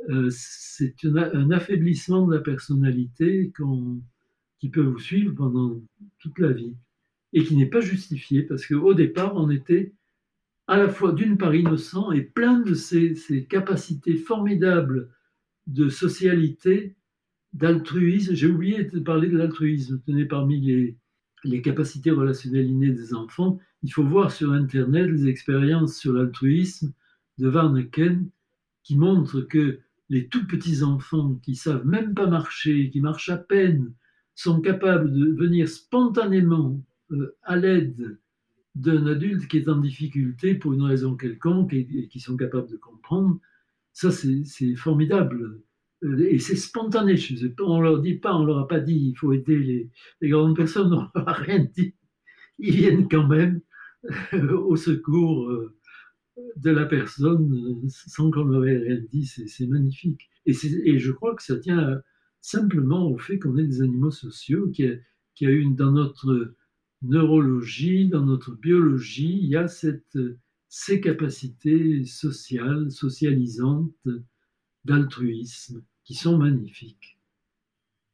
euh, 0.08 0.28
c'est 0.30 0.94
un 1.04 1.50
affaiblissement 1.50 2.26
de 2.26 2.34
la 2.34 2.40
personnalité 2.40 3.52
qui 4.58 4.70
peut 4.70 4.82
vous 4.82 4.98
suivre 4.98 5.34
pendant 5.34 5.80
toute 6.18 6.38
la 6.38 6.52
vie 6.52 6.74
et 7.32 7.44
qui 7.44 7.56
n'est 7.56 7.66
pas 7.66 7.80
justifié 7.80 8.42
parce 8.42 8.66
qu'au 8.66 8.94
départ, 8.94 9.36
on 9.36 9.50
était 9.50 9.92
à 10.66 10.78
la 10.78 10.88
fois 10.88 11.12
d'une 11.12 11.36
part 11.36 11.54
innocent 11.54 12.12
et 12.12 12.22
plein 12.22 12.60
de 12.60 12.74
ces, 12.74 13.46
capacités 13.48 14.16
formidables 14.16 15.10
de 15.66 15.88
socialité, 15.88 16.94
d'altruisme. 17.52 18.34
J'ai 18.34 18.46
oublié 18.46 18.84
de 18.84 19.00
parler 19.00 19.28
de 19.28 19.36
l'altruisme. 19.36 20.00
Tenez, 20.06 20.24
parmi 20.24 20.60
les, 20.60 20.96
les 21.44 21.62
capacités 21.62 22.10
relationnelles 22.10 22.70
innées 22.70 22.90
des 22.90 23.14
enfants, 23.14 23.58
il 23.82 23.92
faut 23.92 24.04
voir 24.04 24.30
sur 24.30 24.52
Internet 24.52 25.08
les 25.10 25.28
expériences 25.28 25.96
sur 25.96 26.12
l'altruisme 26.12 26.92
de 27.38 27.48
Warneken 27.48 28.28
qui 28.82 28.96
montrent 28.96 29.40
que 29.40 29.80
les 30.08 30.26
tout 30.26 30.46
petits 30.46 30.82
enfants 30.82 31.34
qui 31.42 31.54
savent 31.54 31.86
même 31.86 32.14
pas 32.14 32.26
marcher, 32.26 32.90
qui 32.90 33.00
marchent 33.00 33.30
à 33.30 33.36
peine, 33.36 33.92
sont 34.34 34.60
capables 34.60 35.12
de 35.12 35.32
venir 35.32 35.68
spontanément 35.68 36.82
euh, 37.12 37.36
à 37.42 37.56
l'aide 37.56 38.18
d'un 38.74 39.06
adulte 39.06 39.48
qui 39.48 39.58
est 39.58 39.68
en 39.68 39.78
difficulté 39.78 40.54
pour 40.54 40.72
une 40.72 40.82
raison 40.82 41.16
quelconque 41.16 41.72
et, 41.72 42.08
qui 42.08 42.20
sont 42.20 42.36
capables 42.36 42.70
de 42.70 42.76
comprendre, 42.76 43.38
ça 43.92 44.10
c'est 44.10 44.76
formidable. 44.76 45.60
Euh, 46.04 46.26
et 46.28 46.38
c'est 46.38 46.56
spontané. 46.56 47.16
On 47.60 47.80
leur 47.80 48.00
dit 48.00 48.14
pas, 48.14 48.34
on 48.34 48.44
leur 48.44 48.58
a 48.58 48.68
pas 48.68 48.80
dit, 48.80 49.10
il 49.10 49.16
faut 49.16 49.32
aider 49.32 49.90
les, 50.20 50.28
grandes 50.28 50.56
personnes, 50.56 50.92
on 51.14 51.18
leur 51.18 51.28
a 51.28 51.32
rien 51.32 51.66
dit. 51.74 51.94
Ils 52.58 52.76
viennent 52.76 53.08
quand 53.08 53.26
même 53.26 53.60
euh, 54.34 54.56
au 54.56 54.76
secours 54.76 55.50
de 56.56 56.70
la 56.70 56.86
personne 56.86 57.82
sans 57.88 58.30
qu'on 58.30 58.44
leur 58.44 58.66
ait 58.66 58.78
rien 58.78 59.00
dit, 59.12 59.26
c'est 59.26 59.66
magnifique. 59.66 60.30
Et, 60.46 60.54
je 60.98 61.12
crois 61.12 61.34
que 61.34 61.42
ça 61.42 61.58
tient 61.58 62.00
simplement 62.40 63.10
au 63.10 63.18
fait 63.18 63.38
qu'on 63.38 63.56
est 63.58 63.66
des 63.66 63.82
animaux 63.82 64.10
sociaux, 64.10 64.68
qui 64.70 64.86
a, 64.86 64.94
qui 65.34 65.46
a 65.46 65.50
une, 65.50 65.76
dans 65.76 65.92
notre 65.92 66.54
neurologie, 67.02 68.08
dans 68.08 68.24
notre 68.24 68.54
biologie, 68.56 69.38
il 69.42 69.48
y 69.48 69.56
a 69.56 69.68
cette, 69.68 70.18
ces 70.68 71.00
capacités 71.00 72.04
sociales, 72.04 72.90
socialisantes, 72.90 74.08
d'altruisme, 74.84 75.82
qui 76.10 76.16
sont 76.16 76.36
magnifiques. 76.36 77.20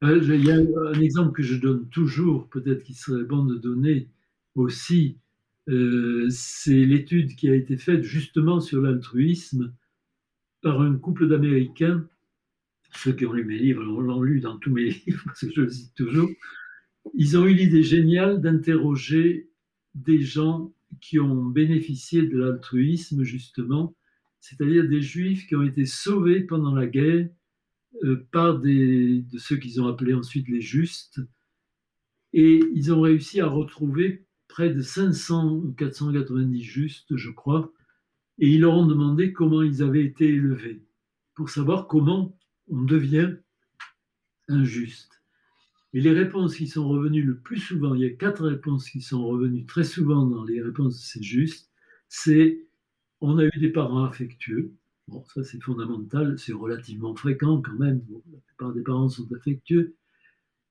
Euh, 0.05 0.21
il 0.23 0.45
y 0.45 0.51
a 0.51 0.57
un 0.57 1.01
exemple 1.01 1.33
que 1.33 1.43
je 1.43 1.55
donne 1.55 1.89
toujours, 1.89 2.47
peut-être 2.51 2.83
qu'il 2.83 2.95
serait 2.95 3.25
bon 3.25 3.47
de 3.47 3.57
donner 3.57 4.11
aussi 4.55 5.17
euh, 5.71 6.27
c'est 6.29 6.85
l'étude 6.85 7.35
qui 7.37 7.49
a 7.49 7.55
été 7.55 7.79
faite 7.79 8.03
justement 8.03 8.61
sur 8.61 8.83
l'altruisme 8.83 9.73
par 10.61 10.83
un 10.83 10.95
couple 10.99 11.27
d'Américains. 11.27 12.07
Ceux 12.97 13.15
qui 13.15 13.25
ont 13.25 13.33
lu 13.33 13.47
mes 13.47 13.57
livres 13.57 13.83
l'ont 13.83 14.21
lu 14.21 14.41
dans 14.41 14.59
tous 14.59 14.71
mes 14.71 14.91
livres, 15.07 15.23
parce 15.25 15.41
que 15.41 15.53
je 15.55 15.63
le 15.63 15.71
cite 15.71 15.95
toujours. 15.95 16.29
Ils 17.15 17.39
ont 17.39 17.47
eu 17.47 17.55
l'idée 17.55 17.83
géniale 17.83 18.43
d'interroger 18.43 19.49
des 19.95 20.21
gens 20.21 20.71
qui 21.01 21.19
ont 21.19 21.47
bénéficié 21.47 22.27
de 22.27 22.37
l'altruisme, 22.37 23.23
justement, 23.23 23.97
c'est-à-dire 24.41 24.87
des 24.87 25.01
juifs 25.01 25.47
qui 25.47 25.57
ont 25.57 25.63
été 25.63 25.87
sauvés 25.87 26.43
pendant 26.43 26.75
la 26.75 26.87
guerre 26.87 27.31
par 28.33 28.59
des, 28.59 29.23
de 29.23 29.39
ceux 29.39 29.57
qu'ils 29.57 29.81
ont 29.81 29.89
appelés 29.89 30.15
ensuite 30.15 30.49
les 30.49 30.61
justes. 30.61 31.21
Et 32.33 32.61
ils 32.75 32.93
ont 32.93 33.01
réussi 33.01 33.41
à 33.41 33.47
retrouver 33.47 34.27
près 34.49 34.71
de 34.71 34.83
500 34.83 35.53
ou 35.53 35.73
490 35.73 36.63
justes, 36.63 37.17
je 37.17 37.31
crois, 37.31 37.73
et 38.39 38.49
ils 38.51 38.61
leur 38.61 38.75
ont 38.75 38.87
demandé 38.87 39.33
comment 39.33 39.63
ils 39.63 39.83
avaient 39.83 40.05
été 40.05 40.27
élevés, 40.27 40.83
pour 41.35 41.51
savoir 41.51 41.87
comment 41.89 42.39
on 42.69 42.83
devient 42.83 43.37
injuste. 44.49 45.23
Et 45.93 46.01
les 46.01 46.13
réponses 46.13 46.57
qui 46.57 46.69
sont 46.69 46.89
revenues 46.89 47.23
le 47.23 47.39
plus 47.39 47.59
souvent, 47.59 47.95
il 47.95 48.03
y 48.03 48.07
a 48.07 48.11
quatre 48.11 48.47
réponses 48.47 48.91
qui 48.91 49.01
sont 49.01 49.27
revenues 49.27 49.65
très 49.65 49.85
souvent 49.85 50.27
dans 50.27 50.45
les 50.45 50.61
réponses 50.61 50.95
de 50.99 51.05
ces 51.05 51.23
justes, 51.23 51.71
c'est 52.09 52.67
on 53.21 53.39
a 53.39 53.45
eu 53.45 53.59
des 53.59 53.71
parents 53.71 54.05
affectueux. 54.05 54.75
Bon, 55.09 55.25
ça 55.27 55.45
c'est 55.45 55.63
fondamental, 55.63 56.39
c'est 56.39 56.53
relativement 56.53 57.15
fréquent 57.15 57.63
quand 57.63 57.79
même. 57.79 58.05
la 58.33 58.41
plupart 58.41 58.73
des 58.73 58.83
parents 58.83 59.09
sont 59.09 59.31
affectueux. 59.33 59.97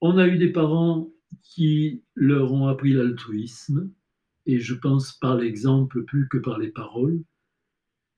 On 0.02 0.18
a 0.18 0.28
eu 0.28 0.38
des 0.38 0.52
parents 0.52 1.10
qui 1.42 2.04
leur 2.16 2.52
ont 2.52 2.68
appris 2.68 2.92
l'altruisme, 2.92 3.92
et 4.46 4.60
je 4.60 4.74
pense 4.74 5.14
par 5.14 5.36
l'exemple 5.36 6.04
plus 6.04 6.28
que 6.28 6.38
par 6.38 6.60
les 6.60 6.70
paroles. 6.70 7.24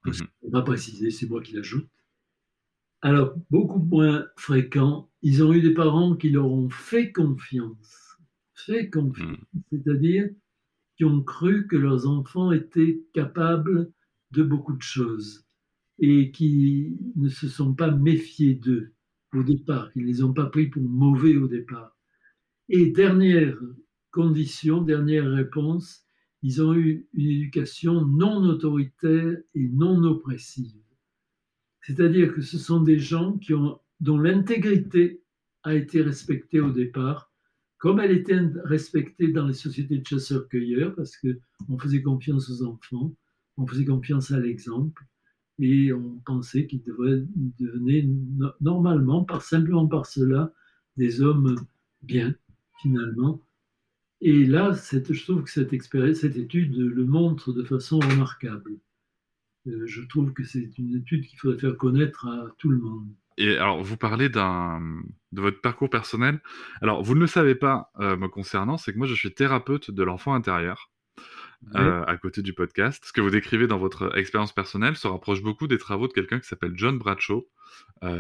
Mhm. 0.06 0.28
On 0.42 0.50
va 0.50 0.62
préciser, 0.64 1.12
c'est 1.12 1.30
moi 1.30 1.42
qui 1.42 1.54
l'ajoute. 1.54 1.90
Alors, 3.02 3.36
beaucoup 3.52 3.80
moins 3.80 4.26
fréquent, 4.38 5.10
ils 5.22 5.44
ont 5.44 5.54
eu 5.54 5.62
des 5.62 5.74
parents 5.74 6.16
qui 6.16 6.30
leur 6.30 6.52
ont 6.52 6.70
fait 6.70 7.12
confiance, 7.12 8.18
fait 8.56 8.90
confiance, 8.90 9.38
mhm. 9.54 9.62
c'est-à-dire 9.72 10.30
qui 10.96 11.06
ont 11.06 11.22
cru 11.22 11.68
que 11.68 11.76
leurs 11.76 12.08
enfants 12.08 12.52
étaient 12.52 13.04
capables 13.14 13.92
de 14.32 14.42
beaucoup 14.42 14.76
de 14.76 14.82
choses 14.82 15.47
et 16.00 16.32
qui 16.32 16.96
ne 17.16 17.30
se 17.30 17.48
sont 17.48 17.74
pas 17.74 17.92
méfiés 17.92 18.56
d'eux 18.56 18.94
au 19.34 19.44
départ, 19.44 19.90
ils 19.96 20.04
ne 20.04 20.08
les 20.08 20.24
ont 20.24 20.34
pas 20.34 20.46
pris 20.46 20.68
pour 20.68 20.84
mauvais 20.84 21.36
au 21.38 21.48
départ. 21.48 21.96
Et 22.70 22.92
dernière 22.92 23.58
condition, 24.12 24.82
dernière 24.82 25.30
réponse, 25.30 26.06
ils 26.44 26.62
ont 26.62 26.74
eu 26.74 27.08
une 27.14 27.30
éducation 27.30 28.06
non 28.06 28.44
autoritaire 28.44 29.38
et 29.54 29.70
non 29.70 30.04
oppressive. 30.04 30.82
C'est-à-dire 31.82 32.34
que 32.34 32.42
ce 32.42 32.58
sont 32.58 32.82
des 32.82 33.00
gens 33.00 33.38
qui 33.38 33.54
ont, 33.54 33.80
dont 34.00 34.18
l'intégrité 34.18 35.22
a 35.64 35.74
été 35.76 36.02
respectée 36.02 36.60
au 36.60 36.72
départ, 36.72 37.32
comme 37.78 38.00
elle 38.00 38.12
était 38.12 38.40
respectée 38.66 39.30
dans 39.30 39.48
les 39.48 39.54
sociétés 39.54 40.00
de 40.00 40.06
chasseurs-cueilleurs, 40.06 40.96
parce 40.96 41.16
qu'on 41.18 41.78
faisait 41.80 42.02
confiance 42.02 42.50
aux 42.50 42.64
enfants, 42.64 43.16
on 43.56 43.66
faisait 43.66 43.86
confiance 43.86 44.32
à 44.32 44.40
l'exemple, 44.40 45.04
et 45.60 45.92
on 45.94 46.20
pensait 46.26 46.68
qu'ils 46.68 46.84
devenaient 46.84 48.08
normalement, 48.62 49.24
par, 49.24 49.42
simplement 49.42 49.88
par 49.88 50.06
cela, 50.06 50.54
des 50.98 51.22
hommes 51.22 51.56
bien, 52.04 52.36
finalement. 52.82 53.42
Et 54.22 54.46
là, 54.46 54.74
je 54.74 55.24
trouve 55.24 55.44
que 55.44 55.52
cette, 55.52 55.74
expérience, 55.74 56.18
cette 56.18 56.38
étude 56.38 56.76
le 56.76 57.06
montre 57.06 57.54
de 57.54 57.64
façon 57.64 58.00
remarquable. 58.00 58.78
Euh, 59.68 59.86
je 59.86 60.02
trouve 60.04 60.34
que 60.34 60.44
c'est 60.44 60.78
une 60.78 60.96
étude 60.96 61.26
qu'il 61.26 61.38
faudrait 61.38 61.60
faire 61.60 61.78
connaître 61.78 62.28
à 62.28 62.48
tout 62.58 62.70
le 62.70 62.78
monde. 62.78 63.08
Et 63.38 63.58
alors, 63.58 63.84
vous 63.84 63.98
parlez 63.98 64.30
de 64.30 65.42
votre 65.42 65.62
parcours 65.62 65.90
personnel. 65.90 66.42
Alors, 66.82 67.04
vous 67.04 67.14
ne 67.14 67.20
le 67.20 67.28
savez 67.28 67.54
pas 67.54 67.92
euh, 68.00 68.18
me 68.18 68.28
concernant, 68.28 68.78
c'est 68.78 68.94
que 68.94 68.98
moi, 68.98 69.08
je 69.08 69.14
suis 69.14 69.34
thérapeute 69.34 69.92
de 69.92 70.04
l'enfant 70.04 70.34
intérieur. 70.34 70.90
Euh, 71.76 72.04
à 72.06 72.18
côté 72.18 72.42
du 72.42 72.54
podcast. 72.54 73.04
Ce 73.06 73.12
que 73.12 73.20
vous 73.20 73.30
décrivez 73.30 73.68
dans 73.68 73.78
votre 73.78 74.18
expérience 74.18 74.54
personnelle 74.54 74.96
se 74.96 75.08
rapproche 75.08 75.42
beaucoup 75.42 75.68
des 75.68 75.78
travaux 75.78 76.08
de 76.08 76.14
quelqu'un 76.14 76.40
qui 76.40 76.48
s'appelle 76.48 76.72
John 76.76 76.98
Bradshaw, 76.98 77.48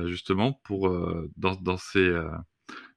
justement 0.06 0.54
pour 0.66 0.89
dans, 1.38 1.56
dans, 1.56 1.77
ses, 1.77 2.13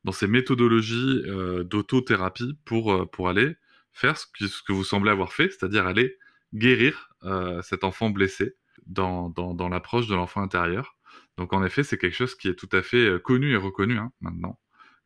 dans 0.03 0.13
ses 0.13 0.27
méthodologies 0.27 1.23
d'autothérapie 1.65 2.59
pour, 2.65 3.09
pour 3.11 3.29
aller 3.29 3.57
faire 3.93 4.17
ce 4.17 4.27
que, 4.27 4.73
vous 4.73 4.83
semblez 4.83 5.13
avoir 5.13 5.33
fait, 5.33 5.51
c'est-à-dire 5.51 5.87
aller 5.87 6.19
guérir 6.53 7.11
cet 7.63 7.85
enfant 7.85 8.11
blessé 8.11 8.57
dans, 8.87 9.29
dans, 9.31 9.69
l'approche 9.69 10.07
de 10.09 10.15
l'enfant 10.15 10.43
intérieur. 10.43 10.97
Donc 11.37 11.53
en 11.53 11.65
effet, 11.65 11.83
c'est 11.83 11.97
quelque 11.97 12.17
chose 12.17 12.35
qui 12.35 12.49
est 12.49 12.55
tout 12.55 12.69
à 12.73 12.83
fait 12.83 13.07
euh, 13.09 13.19
connu 13.19 13.53
et 13.53 13.57
reconnu 13.57 13.97
hein, 13.97 14.13
maintenant 14.21 14.59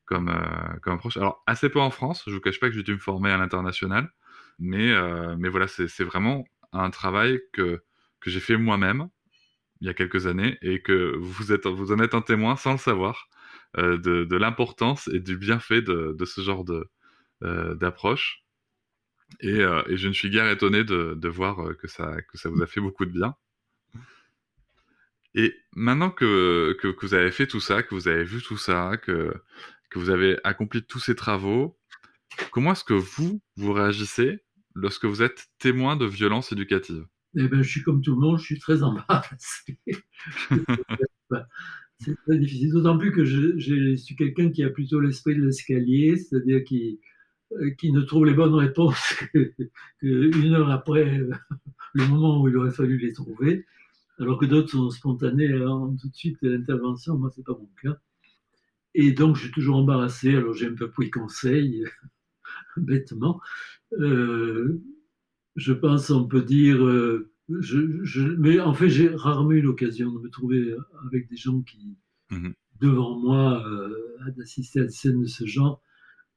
comme, 0.05 0.29
euh, 0.29 0.79
comme 0.83 0.95
approche. 0.95 1.17
Alors 1.17 1.43
assez 1.47 1.69
peu 1.69 1.81
en 1.81 1.91
France, 1.91 2.25
je 2.27 2.33
vous 2.33 2.41
cache 2.41 2.61
pas 2.61 2.69
que 2.69 2.75
j'ai 2.75 2.83
dû 2.83 2.93
me 2.93 2.99
former 2.99 3.31
à 3.31 3.37
l'international, 3.37 4.11
mais, 4.59 4.91
euh, 4.93 5.37
mais 5.39 5.49
voilà, 5.49 5.69
c'est 5.69 6.05
vraiment 6.05 6.45
un 6.73 6.91
travail 6.91 7.41
que, 7.53 7.83
que 8.21 8.31
j'ai 8.31 8.41
fait 8.41 8.57
moi-même 8.57 9.09
il 9.81 9.87
y 9.87 9.91
a 9.91 9.95
quelques 9.95 10.27
années 10.27 10.59
et 10.63 10.81
que 10.83 11.17
vous, 11.17 11.53
êtes, 11.53 11.67
vous 11.67 11.93
en 11.93 11.99
êtes 11.99 12.15
un 12.15 12.23
témoin 12.23 12.57
sans 12.57 12.73
le 12.73 12.79
savoir 12.79 13.29
de, 13.77 13.97
de 13.97 14.37
l'importance 14.37 15.09
et 15.09 15.21
du 15.21 15.37
bienfait 15.37 15.83
de, 15.83 16.15
de 16.17 16.25
ce 16.25 16.41
genre 16.41 16.65
de, 16.65 16.89
d'approche. 17.75 18.45
Et, 19.41 19.59
et, 19.59 19.97
je 19.97 20.09
ne 20.09 20.13
suis 20.13 20.31
guère 20.31 20.49
étonné 20.49 20.85
de, 20.85 21.15
de 21.17 21.29
voir 21.29 21.77
que 21.77 21.89
ça, 21.89 22.23
que 22.23 22.39
ça 22.39 22.49
vous 22.49 22.63
a 22.63 22.67
fait 22.67 22.81
beaucoup 22.81 23.05
de 23.05 23.11
bien. 23.11 23.35
Et 25.35 25.55
maintenant 25.73 26.11
que, 26.11 26.77
que, 26.81 26.95
vous 27.05 27.15
avez 27.15 27.33
fait 27.33 27.47
tout 27.47 27.61
ça, 27.61 27.83
que 27.83 27.95
vous 27.95 28.09
avez 28.09 28.25
vu 28.25 28.41
tout 28.41 28.57
ça, 28.57 28.97
que, 28.97 29.35
que 29.91 29.99
vous 29.99 30.11
avez 30.11 30.39
accompli 30.45 30.85
tous 30.85 31.01
ces 31.01 31.17
travaux, 31.17 31.77
comment 32.51 32.73
est-ce 32.73 32.85
que 32.85 32.95
vous, 32.95 33.41
vous 33.57 33.73
réagissez 33.73 34.41
lorsque 34.75 35.05
vous 35.05 35.23
êtes 35.23 35.47
témoin 35.59 35.97
de 35.97 36.07
violences 36.07 36.53
éducatives? 36.53 37.07
Eh 37.37 37.49
ben, 37.49 37.63
je 37.63 37.69
suis 37.69 37.83
comme 37.83 38.01
tout 38.01 38.15
le 38.15 38.21
monde, 38.21 38.39
je 38.39 38.45
suis 38.45 38.59
très 38.59 38.83
embarrassé. 38.85 39.79
c'est 41.99 42.17
très 42.27 42.39
difficile, 42.39 42.73
d'autant 42.73 42.99
plus 42.99 43.13
que 43.13 43.25
je, 43.25 43.59
je 43.59 43.95
suis 43.97 44.17
quelqu'un 44.17 44.51
qui 44.51 44.63
a 44.63 44.71
plutôt 44.71 45.01
l'esprit 45.01 45.37
de 45.37 45.45
l'escalier, 45.45 46.17
c'est-à-dire 46.17 46.63
qui, 46.65 47.01
euh, 47.53 47.71
qui 47.79 47.93
ne 47.93 48.03
trouve 48.03 48.27
les 48.27 48.35
bonnes 48.35 48.55
réponses 48.55 49.15
qu'une 50.01 50.55
heure 50.55 50.71
après 50.71 51.21
le 51.95 52.07
moment 52.07 52.43
où 52.43 52.49
il 52.49 52.57
aurait 52.57 52.71
fallu 52.71 52.99
les 52.99 53.13
trouver 53.13 53.65
alors 54.19 54.39
que 54.39 54.47
d'autres 54.47 54.71
sont 54.71 54.91
spontanés 54.91 55.53
hein, 55.53 55.95
tout 56.01 56.09
de 56.09 56.15
suite 56.15 56.39
à 56.43 56.47
l'intervention. 56.47 57.17
Moi, 57.17 57.31
c'est 57.35 57.45
pas 57.45 57.53
mon 57.53 57.69
cas. 57.83 57.99
Et 58.95 59.13
donc, 59.13 59.37
je 59.37 59.43
suis 59.43 59.51
toujours 59.51 59.77
embarrassé. 59.77 60.37
Alors, 60.37 60.55
j'ai 60.55 60.67
un 60.67 60.75
peu 60.75 60.91
pris 60.91 61.11
conseil, 61.11 61.85
bêtement. 62.81 63.41
Euh, 63.93 64.83
je 65.57 65.73
pense, 65.73 66.11
on 66.11 66.27
peut 66.27 66.43
dire. 66.43 66.85
Euh, 66.85 67.31
je, 67.49 68.21
mais 68.39 68.61
en 68.61 68.75
fait, 68.75 68.89
j'ai 68.89 69.09
rarement 69.09 69.53
eu 69.53 69.61
l'occasion 69.61 70.11
de 70.13 70.21
me 70.21 70.31
trouver 70.31 70.75
avec 71.07 71.29
des 71.29 71.37
gens 71.37 71.61
qui, 71.63 71.97
mmh 72.31 72.51
devant 72.81 73.17
moi, 73.21 73.65
euh, 73.69 74.33
d'assister 74.37 74.81
à 74.81 74.85
des 74.85 74.91
scènes 74.91 75.21
de 75.23 75.27
ce 75.27 75.47
genre. 75.47 75.81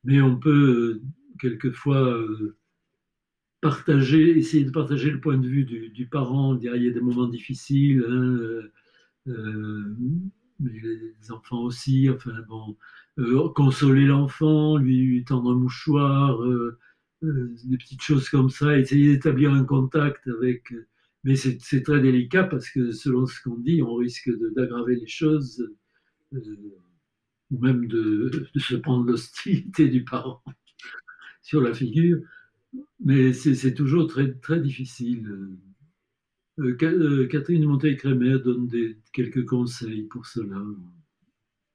Mais 0.04 0.22
on 0.22 0.38
peut 0.38 1.02
quelquefois 1.40 2.24
partager, 3.62 4.38
essayer 4.38 4.64
de 4.64 4.72
partager 4.72 5.12
le 5.12 5.20
point 5.20 5.38
de 5.38 5.48
vue 5.48 5.66
du, 5.66 6.08
parent. 6.08 6.58
Il 6.58 6.64
y 6.64 6.88
a 6.88 6.92
des 6.92 7.02
moments 7.02 7.28
difficiles, 7.28 8.06
hein, 8.08 8.40
euh, 9.28 9.96
mais 10.60 10.72
les 10.82 11.32
enfants 11.32 11.62
aussi. 11.62 12.10
Enfin 12.10 12.32
bon, 12.48 12.78
euh, 13.20 13.50
consoler 13.50 14.06
l'enfant, 14.06 14.78
lui 14.78 15.24
tendre 15.26 15.52
un 15.52 15.56
mouchoir, 15.56 16.40
des 17.22 17.78
petites 17.78 18.02
choses 18.02 18.30
comme 18.30 18.50
ça. 18.50 18.78
Essayer 18.78 19.14
d'établir 19.14 19.54
un 19.54 19.64
contact 19.64 20.28
avec. 20.28 20.74
Mais 21.24 21.36
c'est 21.36 21.84
très 21.84 22.00
délicat 22.00 22.44
parce 22.46 22.70
que 22.70 22.92
selon 22.92 23.26
ce 23.26 23.42
qu'on 23.42 23.58
dit, 23.58 23.82
on 23.82 23.96
risque 23.96 24.30
d'aggraver 24.56 24.96
les 24.96 25.08
choses 25.08 25.68
ou 27.52 27.60
même 27.60 27.88
de, 27.88 28.50
de 28.54 28.60
se 28.60 28.76
prendre 28.76 29.06
l'hostilité 29.06 29.88
du 29.88 30.04
parent 30.04 30.44
sur 31.42 31.62
la 31.62 31.74
figure. 31.74 32.20
Mais 33.04 33.34
c'est 33.34 33.74
toujours 33.74 34.08
très, 34.08 34.34
très 34.34 34.60
difficile. 34.60 35.58
Euh, 36.60 36.78
euh, 36.82 37.28
Catherine 37.28 37.66
Monteil-Crémer 37.66 38.40
donne 38.40 38.68
des, 38.68 38.98
quelques 39.14 39.46
conseils 39.46 40.04
pour 40.04 40.26
cela. 40.26 40.64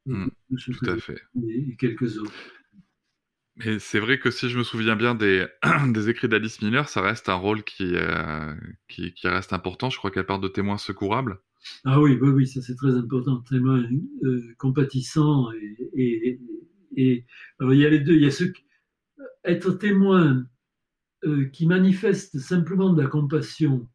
Mmh, 0.06 0.28
tout 0.58 0.90
à 0.90 0.96
fait. 0.98 1.22
Et, 1.46 1.76
quelques 1.76 2.18
autres. 2.18 2.32
Mais 3.56 3.78
c'est 3.78 4.00
vrai 4.00 4.18
que 4.18 4.30
si 4.30 4.48
je 4.48 4.58
me 4.58 4.64
souviens 4.64 4.96
bien 4.96 5.14
des, 5.14 5.46
des 5.92 6.08
écrits 6.08 6.28
d'Alice 6.28 6.62
Miller, 6.62 6.88
ça 6.88 7.02
reste 7.02 7.28
un 7.28 7.34
rôle 7.34 7.62
qui, 7.62 7.94
euh, 7.94 8.54
qui, 8.88 9.12
qui, 9.12 9.28
reste 9.28 9.52
important. 9.52 9.90
Je 9.90 9.98
crois 9.98 10.10
qu'elle 10.10 10.26
parle 10.26 10.40
de 10.40 10.48
témoins 10.48 10.78
secourables. 10.78 11.38
Ah 11.84 12.00
oui, 12.00 12.18
oui, 12.20 12.30
oui 12.30 12.46
ça 12.46 12.60
c'est 12.60 12.74
très 12.74 12.94
important. 12.96 13.40
Témoins 13.42 13.84
euh, 14.24 14.54
compatissants 14.58 15.52
et, 15.52 15.76
et, 15.94 16.40
et, 16.96 17.24
alors 17.60 17.72
il 17.72 17.80
y 17.80 17.86
a 17.86 17.90
les 17.90 18.00
deux. 18.00 18.14
Il 18.14 18.22
y 18.22 18.26
a 18.26 18.32
ceux 18.32 18.48
qui, 18.48 18.64
être 19.44 19.72
témoin 19.72 20.46
euh, 21.24 21.46
qui 21.46 21.66
manifeste 21.66 22.38
simplement 22.38 22.92
de 22.92 23.02
la 23.02 23.08
compassion, 23.08 23.88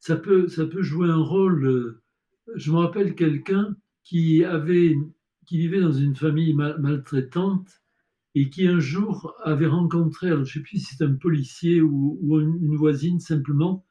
ça 0.00 0.16
peut, 0.16 0.48
ça 0.48 0.66
peut 0.66 0.82
jouer 0.82 1.08
un 1.08 1.22
rôle. 1.22 1.66
Euh, 1.66 2.02
je 2.56 2.70
me 2.72 2.78
rappelle 2.78 3.14
quelqu'un 3.14 3.76
qui 4.04 4.42
qui 5.46 5.58
vivait 5.58 5.80
dans 5.80 5.92
une 5.92 6.16
famille 6.16 6.54
maltraitante 6.54 7.82
et 8.34 8.50
qui 8.50 8.68
un 8.68 8.80
jour 8.80 9.34
avait 9.42 9.66
rencontré, 9.66 10.28
alors 10.28 10.44
je 10.44 10.58
ne 10.58 10.62
sais 10.64 10.68
plus 10.68 10.78
si 10.78 10.94
c'est 10.94 11.04
un 11.04 11.14
policier 11.14 11.80
ou, 11.80 12.38
une, 12.38 12.76
voisine 12.76 13.20
simplement, 13.20 13.86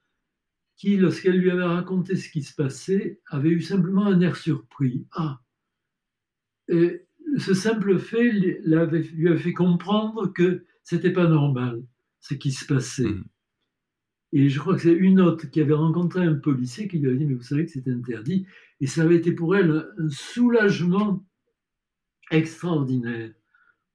qui, 0.76 0.96
lorsqu'elle 0.98 1.38
lui 1.38 1.50
avait 1.50 1.64
raconté 1.64 2.16
ce 2.16 2.30
qui 2.30 2.44
se 2.44 2.54
passait, 2.54 3.20
avait 3.30 3.50
eu 3.50 3.62
simplement 3.62 4.06
un 4.06 4.22
air 4.22 4.36
surpris. 4.36 5.08
Ah 5.12 5.42
et 6.70 7.08
Ce 7.38 7.54
simple 7.54 7.98
fait 7.98 8.32
lui 8.32 8.76
avait, 8.76 9.02
lui 9.02 9.38
fait 9.40 9.54
comprendre 9.54 10.32
que 10.32 10.66
c'était 10.84 11.14
pas 11.14 11.28
normal 11.28 11.84
ce 12.20 12.36
qui 12.36 12.52
se 12.52 12.66
passait. 12.66 13.10
Mm. 13.10 13.26
Et 14.34 14.50
je 14.50 14.60
crois 14.60 14.76
que 14.76 14.82
c'est 14.82 14.94
une 14.94 15.22
autre 15.22 15.50
qui 15.50 15.62
avait 15.62 15.74
rencontré 15.74 16.26
un 16.26 16.36
policier 16.36 16.88
qui 16.88 17.00
lui 17.00 17.08
avait 17.08 17.18
dit, 17.18 17.26
mais 17.26 17.34
vous 17.34 17.44
savez 17.44 17.66
que 17.66 17.72
c'était 17.72 17.92
interdit. 17.92 18.46
Et 18.82 18.88
ça 18.88 19.04
avait 19.04 19.16
été 19.16 19.32
pour 19.32 19.56
elle 19.56 19.88
un 19.98 20.10
soulagement 20.10 21.26
extraordinaire. 22.32 23.32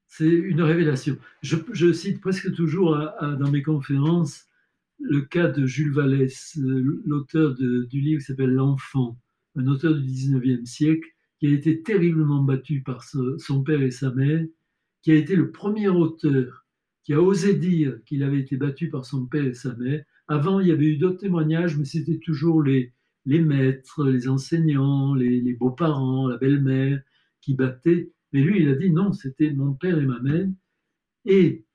C'est 0.07 0.29
une 0.29 0.63
révélation. 0.63 1.17
Je, 1.43 1.93
cite 1.93 2.21
presque 2.21 2.53
toujours 2.55 2.97
dans 3.21 3.51
mes 3.51 3.63
conférences 3.63 4.47
le 5.01 5.23
cas 5.23 5.49
de 5.49 5.67
Jules 5.67 5.93
Vallès, 5.93 6.57
l'auteur 6.57 7.55
du 7.55 8.01
livre 8.01 8.21
qui 8.21 8.27
s'appelle 8.27 8.53
L'enfant, 8.53 9.19
un 9.57 9.67
auteur 9.67 9.95
du 9.95 10.07
19e 10.07 10.65
siècle, 10.65 11.09
qui 11.39 11.47
a 11.49 11.51
été 11.51 11.83
terriblement 11.83 12.43
battu 12.43 12.83
par 12.83 13.05
son 13.05 13.63
père 13.65 13.83
et 13.83 13.91
sa 13.91 14.13
mère, 14.13 14.45
qui 15.03 15.11
a 15.11 15.15
été 15.15 15.35
le 15.35 15.51
premier 15.51 15.89
auteur 15.89 16.63
qui 17.05 17.15
a 17.15 17.21
osé 17.21 17.55
dire 17.55 17.99
qu'il 18.05 18.23
avait 18.23 18.41
été 18.41 18.57
battu 18.57 18.89
par 18.89 19.05
son 19.05 19.27
père 19.27 19.45
et 19.45 19.55
sa 19.55 19.75
mère. 19.75 20.05
Avant, 20.33 20.61
il 20.61 20.69
y 20.69 20.73
avait 20.73 20.87
eu 20.87 20.97
d'autres 20.97 21.19
témoignages, 21.19 21.77
mais 21.77 21.85
c'était 21.85 22.17
toujours 22.17 22.63
les, 22.63 22.95
les 23.27 23.43
maîtres, 23.43 24.03
les 24.05 24.29
enseignants, 24.29 25.15
les, 25.15 25.53
beaux-parents, 25.53 26.27
la 26.27 26.39
belle-mère 26.39 27.03
qui 27.43 27.55
battaient. 27.55 28.13
Mais 28.33 28.41
lui, 28.41 28.63
il 28.63 28.69
a 28.71 28.75
dit 28.75 28.91
non, 28.91 29.13
c'était 29.13 29.53
mon 29.53 29.75
père 29.75 29.99
et 29.99 30.07
ma 30.07 30.21
mère. 30.21 30.49
Et 31.27 31.67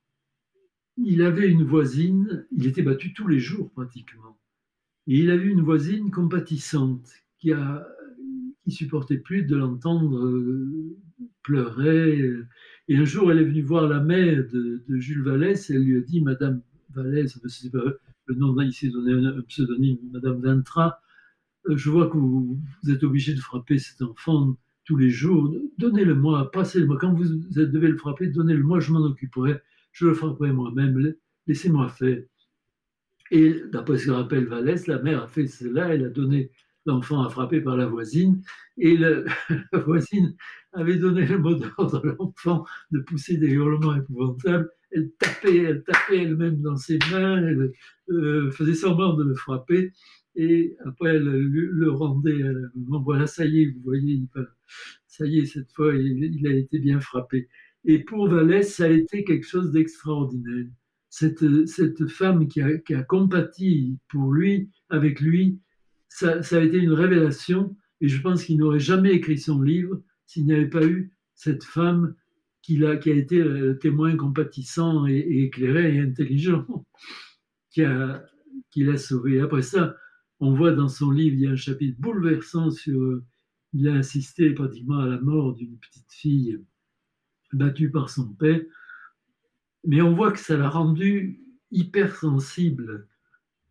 il 0.97 1.21
avait 1.21 1.47
une 1.47 1.65
voisine, 1.65 2.47
il 2.51 2.65
était 2.65 2.81
battu 2.81 3.13
tous 3.13 3.27
les 3.27 3.37
jours 3.37 3.69
pratiquement. 3.69 4.39
Et 5.05 5.19
il 5.19 5.29
avait 5.29 5.45
une 5.45 5.61
voisine 5.61 6.09
compatissante 6.09 7.07
qui 7.37 7.51
a 7.51 7.87
qui 8.63 8.71
supportait 8.71 9.19
plus 9.19 9.43
de 9.43 9.55
l'entendre 9.55 10.25
euh, 10.25 10.97
pleurer 11.43 12.33
et 12.89 12.97
un 12.97 13.05
jour, 13.05 13.31
elle 13.31 13.39
est 13.39 13.45
venue 13.45 13.61
voir 13.61 13.87
la 13.87 13.99
mère 13.99 14.45
de, 14.51 14.81
Jules 14.97 15.23
Vallès 15.23 15.69
et 15.69 15.75
elle 15.75 15.83
lui 15.83 15.97
a 15.97 16.01
dit 16.01 16.21
Madame 16.21 16.61
Vallès, 16.93 17.37
le 18.27 18.35
nom, 18.35 18.55
s'est 18.71 18.89
donné 18.89 19.13
un, 19.13 19.41
pseudonyme, 19.41 19.97
Madame 20.11 20.41
Ventra, 20.41 21.01
je 21.69 21.89
vois 21.89 22.09
que 22.09 22.17
vous, 22.17 22.59
êtes 22.89 23.03
obligé 23.03 23.33
de 23.33 23.39
frapper 23.39 23.77
cet 23.77 24.01
enfant 24.01 24.57
tous 24.85 24.97
les 24.97 25.09
jours. 25.09 25.53
Donnez-le-moi, 25.77 26.51
passez-le-moi. 26.51 26.97
Quand 26.99 27.13
vous 27.13 27.25
devez 27.25 27.89
le 27.89 27.97
frapper, 27.97 28.27
donnez-le-moi, 28.27 28.79
je 28.79 28.91
m'en 28.91 29.01
occuperai. 29.01 29.59
Je 29.91 30.05
le 30.05 30.13
frapperai 30.13 30.51
moi-même. 30.53 31.13
Laissez-moi 31.45 31.89
faire. 31.89 32.23
Et 33.31 33.61
d'après 33.71 33.97
ce 33.97 34.05
que 34.05 34.11
rappelle 34.11 34.45
Vallès, 34.45 34.87
la 34.87 34.99
mère 34.99 35.23
a 35.23 35.27
fait 35.27 35.47
cela, 35.47 35.93
elle 35.93 36.05
a 36.05 36.09
donné 36.09 36.51
l'enfant 36.85 37.21
à 37.21 37.29
frapper 37.29 37.59
par 37.59 37.75
la 37.75 37.85
voisine, 37.85 38.41
et 38.77 38.95
la 38.97 39.23
voisine 39.79 40.35
avait 40.71 40.97
donné 40.97 41.25
le 41.25 41.37
mot 41.37 41.55
d'ordre 41.55 42.01
à 42.01 42.07
l'enfant 42.07 42.65
de 42.91 42.99
pousser 42.99 43.35
des 43.35 43.49
hurlements 43.49 43.95
épouvantables. 43.95 44.69
Elle 44.91 45.11
tapait, 45.19 45.57
elle 45.57 45.83
tapait 45.83 46.23
elle-même 46.23 46.61
dans 46.61 46.77
ses 46.77 46.97
mains, 47.11 47.37
elle 47.37 47.71
euh, 48.09 48.51
faisait 48.51 48.73
semblant 48.73 49.15
de 49.15 49.23
le 49.23 49.35
frapper, 49.35 49.91
et 50.35 50.75
après 50.85 51.15
elle 51.15 51.23
le, 51.23 51.91
rendait. 51.91 52.41
Voilà, 52.75 53.27
ça 53.27 53.45
y 53.45 53.63
est, 53.63 53.65
vous 53.67 53.81
voyez, 53.83 54.21
ça 55.07 55.25
y 55.25 55.39
est, 55.39 55.45
cette 55.45 55.71
fois, 55.73 55.93
il, 55.95 56.47
a 56.47 56.53
été 56.53 56.79
bien 56.79 56.99
frappé. 56.99 57.49
Et 57.85 57.99
pour 57.99 58.27
Vallès, 58.27 58.73
ça 58.73 58.85
a 58.85 58.89
été 58.89 59.23
quelque 59.23 59.45
chose 59.45 59.71
d'extraordinaire 59.71 60.67
cette, 61.09 62.07
femme 62.09 62.47
qui 62.47 62.61
a, 62.61 62.77
qui 62.77 62.93
compati 63.07 63.97
pour 64.09 64.31
lui, 64.31 64.69
avec 64.89 65.19
lui, 65.19 65.59
ça, 66.09 66.39
a 66.51 66.59
été 66.59 66.77
une 66.77 66.93
révélation. 66.93 67.75
Et 68.01 68.07
je 68.07 68.21
pense 68.21 68.43
qu'il 68.43 68.57
n'aurait 68.57 68.79
jamais 68.79 69.13
écrit 69.13 69.37
son 69.37 69.61
livre 69.61 70.01
s'il 70.25 70.45
n'y 70.45 70.53
avait 70.53 70.69
pas 70.69 70.85
eu 70.85 71.13
cette 71.33 71.63
femme 71.63 72.15
qui 72.67 72.85
a, 72.85 72.97
qui 72.97 73.09
a 73.09 73.15
été 73.15 73.41
le 73.41 73.79
témoin 73.79 74.17
compatissant 74.17 75.07
et, 75.07 75.43
éclairé 75.45 75.95
et 75.95 75.99
intelligent 76.01 76.65
qui, 77.71 77.83
a, 77.83 78.25
qui 78.71 78.83
l'a 78.83 78.97
sauvé. 78.97 79.39
Après 79.39 79.61
ça, 79.61 79.95
on 80.41 80.53
voit 80.53 80.73
dans 80.73 80.89
son 80.89 81.09
livre, 81.09 81.35
il 81.37 81.41
y 81.43 81.47
a 81.47 81.51
un 81.51 81.55
chapitre 81.55 81.99
bouleversant 81.99 82.69
sur. 82.69 83.21
Il 83.73 83.87
a 83.89 83.95
assisté 83.95 84.51
pratiquement 84.51 84.99
à 84.99 85.07
la 85.07 85.19
mort 85.19 85.53
d'une 85.53 85.77
petite 85.77 86.11
fille 86.11 86.59
battue 87.53 87.89
par 87.89 88.09
son 88.09 88.33
père 88.33 88.61
mais 89.87 90.01
on 90.01 90.13
voit 90.13 90.31
que 90.33 90.39
ça 90.39 90.57
l'a 90.57 90.69
rendu 90.69 91.41
hypersensible 91.71 93.07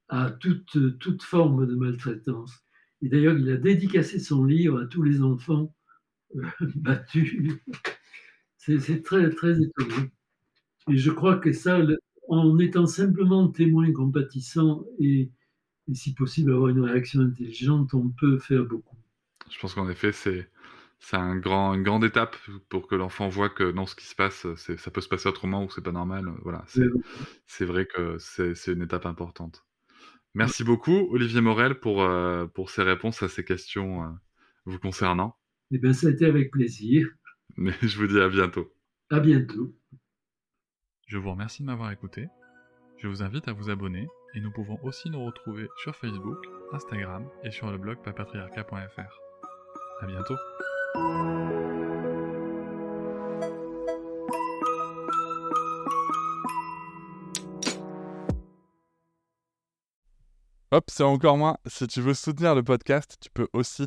à 0.09 0.31
toute, 0.31 0.99
toute 0.99 1.23
forme 1.23 1.67
de 1.67 1.75
maltraitance. 1.75 2.53
Et 3.03 3.09
d'ailleurs, 3.09 3.37
il 3.37 3.51
a 3.51 3.57
dédicacé 3.59 4.19
son 4.19 4.45
livre 4.45 4.81
à 4.81 4.87
tous 4.87 5.03
les 5.03 5.21
enfants 5.21 5.75
euh, 6.37 6.47
battus. 6.77 7.59
C'est 8.67 9.03
très, 9.03 9.31
très 9.31 9.61
étonnant. 9.61 10.09
Et 10.91 10.97
je 10.97 11.11
crois 11.11 11.37
que 11.37 11.53
ça, 11.53 11.81
en 12.29 12.59
étant 12.59 12.87
simplement 12.87 13.49
témoin 13.49 13.93
compatissant 13.93 14.85
et, 14.99 15.31
et 15.89 15.95
si 15.95 16.15
possible 16.15 16.53
avoir 16.53 16.69
une 16.69 16.81
réaction 16.81 17.21
intelligente, 17.21 17.95
on 17.95 18.09
peut 18.09 18.39
faire 18.39 18.65
beaucoup. 18.65 18.97
Je 19.51 19.59
pense 19.59 19.75
qu'en 19.75 19.89
effet, 19.89 20.13
c'est 20.13 20.49
c'est 20.99 21.17
un 21.17 21.37
grand, 21.37 21.75
une 21.75 21.83
grande 21.83 22.05
étape 22.05 22.37
pour 22.69 22.89
que 22.89 22.95
l'enfant 22.95 23.29
voit 23.29 23.51
que 23.51 23.71
non, 23.71 23.87
ce 23.87 23.95
qui 23.95 24.07
se 24.07 24.15
passe, 24.15 24.47
ça 24.55 24.91
peut 24.91 25.01
se 25.01 25.09
passer 25.09 25.29
autrement 25.29 25.65
ou 25.65 25.71
c'est 25.71 25.83
pas 25.83 25.93
normal. 25.93 26.33
Voilà, 26.43 26.65
c'est 27.47 27.65
vrai 27.65 27.87
que 27.87 28.17
c'est 28.19 28.73
une 28.73 28.83
étape 28.83 29.07
importante. 29.07 29.65
Merci 30.35 30.65
beaucoup, 30.65 31.09
Olivier 31.13 31.41
Morel, 31.41 31.81
pour, 31.81 32.03
euh, 32.03 32.47
pour 32.47 32.71
ces 32.71 32.83
réponses 32.83 33.23
à 33.23 33.29
ces 33.29 33.45
questions 33.45 34.05
euh, 34.05 34.09
vous 34.67 34.79
concernant. 34.79 35.37
Eh 35.71 35.79
bien, 35.79 35.95
ça 35.95 36.09
a 36.09 36.11
été 36.11 36.27
avec 36.27 36.51
plaisir. 36.51 37.09
Mais 37.57 37.73
je 37.83 37.99
vous 37.99 38.07
dis 38.07 38.21
à 38.21 38.29
bientôt. 38.29 38.73
À 39.11 39.21
bientôt. 39.21 39.75
Je 41.07 41.19
vous 41.19 41.31
remercie 41.31 41.63
de 41.63 41.67
m'avoir 41.67 41.91
écouté. 41.91 42.27
Je 42.99 43.09
vous 43.09 43.23
invite 43.23 43.49
à 43.49 43.53
vous 43.53 43.71
abonner 43.71 44.09
et 44.35 44.41
nous 44.41 44.51
pouvons 44.51 44.79
aussi 44.83 45.11
nous 45.11 45.25
retrouver 45.25 45.69
sur 45.83 45.95
Facebook, 45.95 46.39
Instagram 46.73 47.29
et 47.45 47.51
sur 47.51 47.71
le 47.71 47.79
blog 47.79 48.03
papatriarca.fr. 48.03 49.21
À 50.01 50.07
bientôt. 50.07 50.37
Hop, 60.73 60.85
c'est 60.89 61.05
encore 61.05 61.39
moins. 61.39 61.57
Si 61.67 61.87
tu 61.87 62.01
veux 62.01 62.13
soutenir 62.13 62.55
le 62.55 62.63
podcast, 62.63 63.17
tu 63.21 63.31
peux 63.31 63.49
aussi 63.53 63.87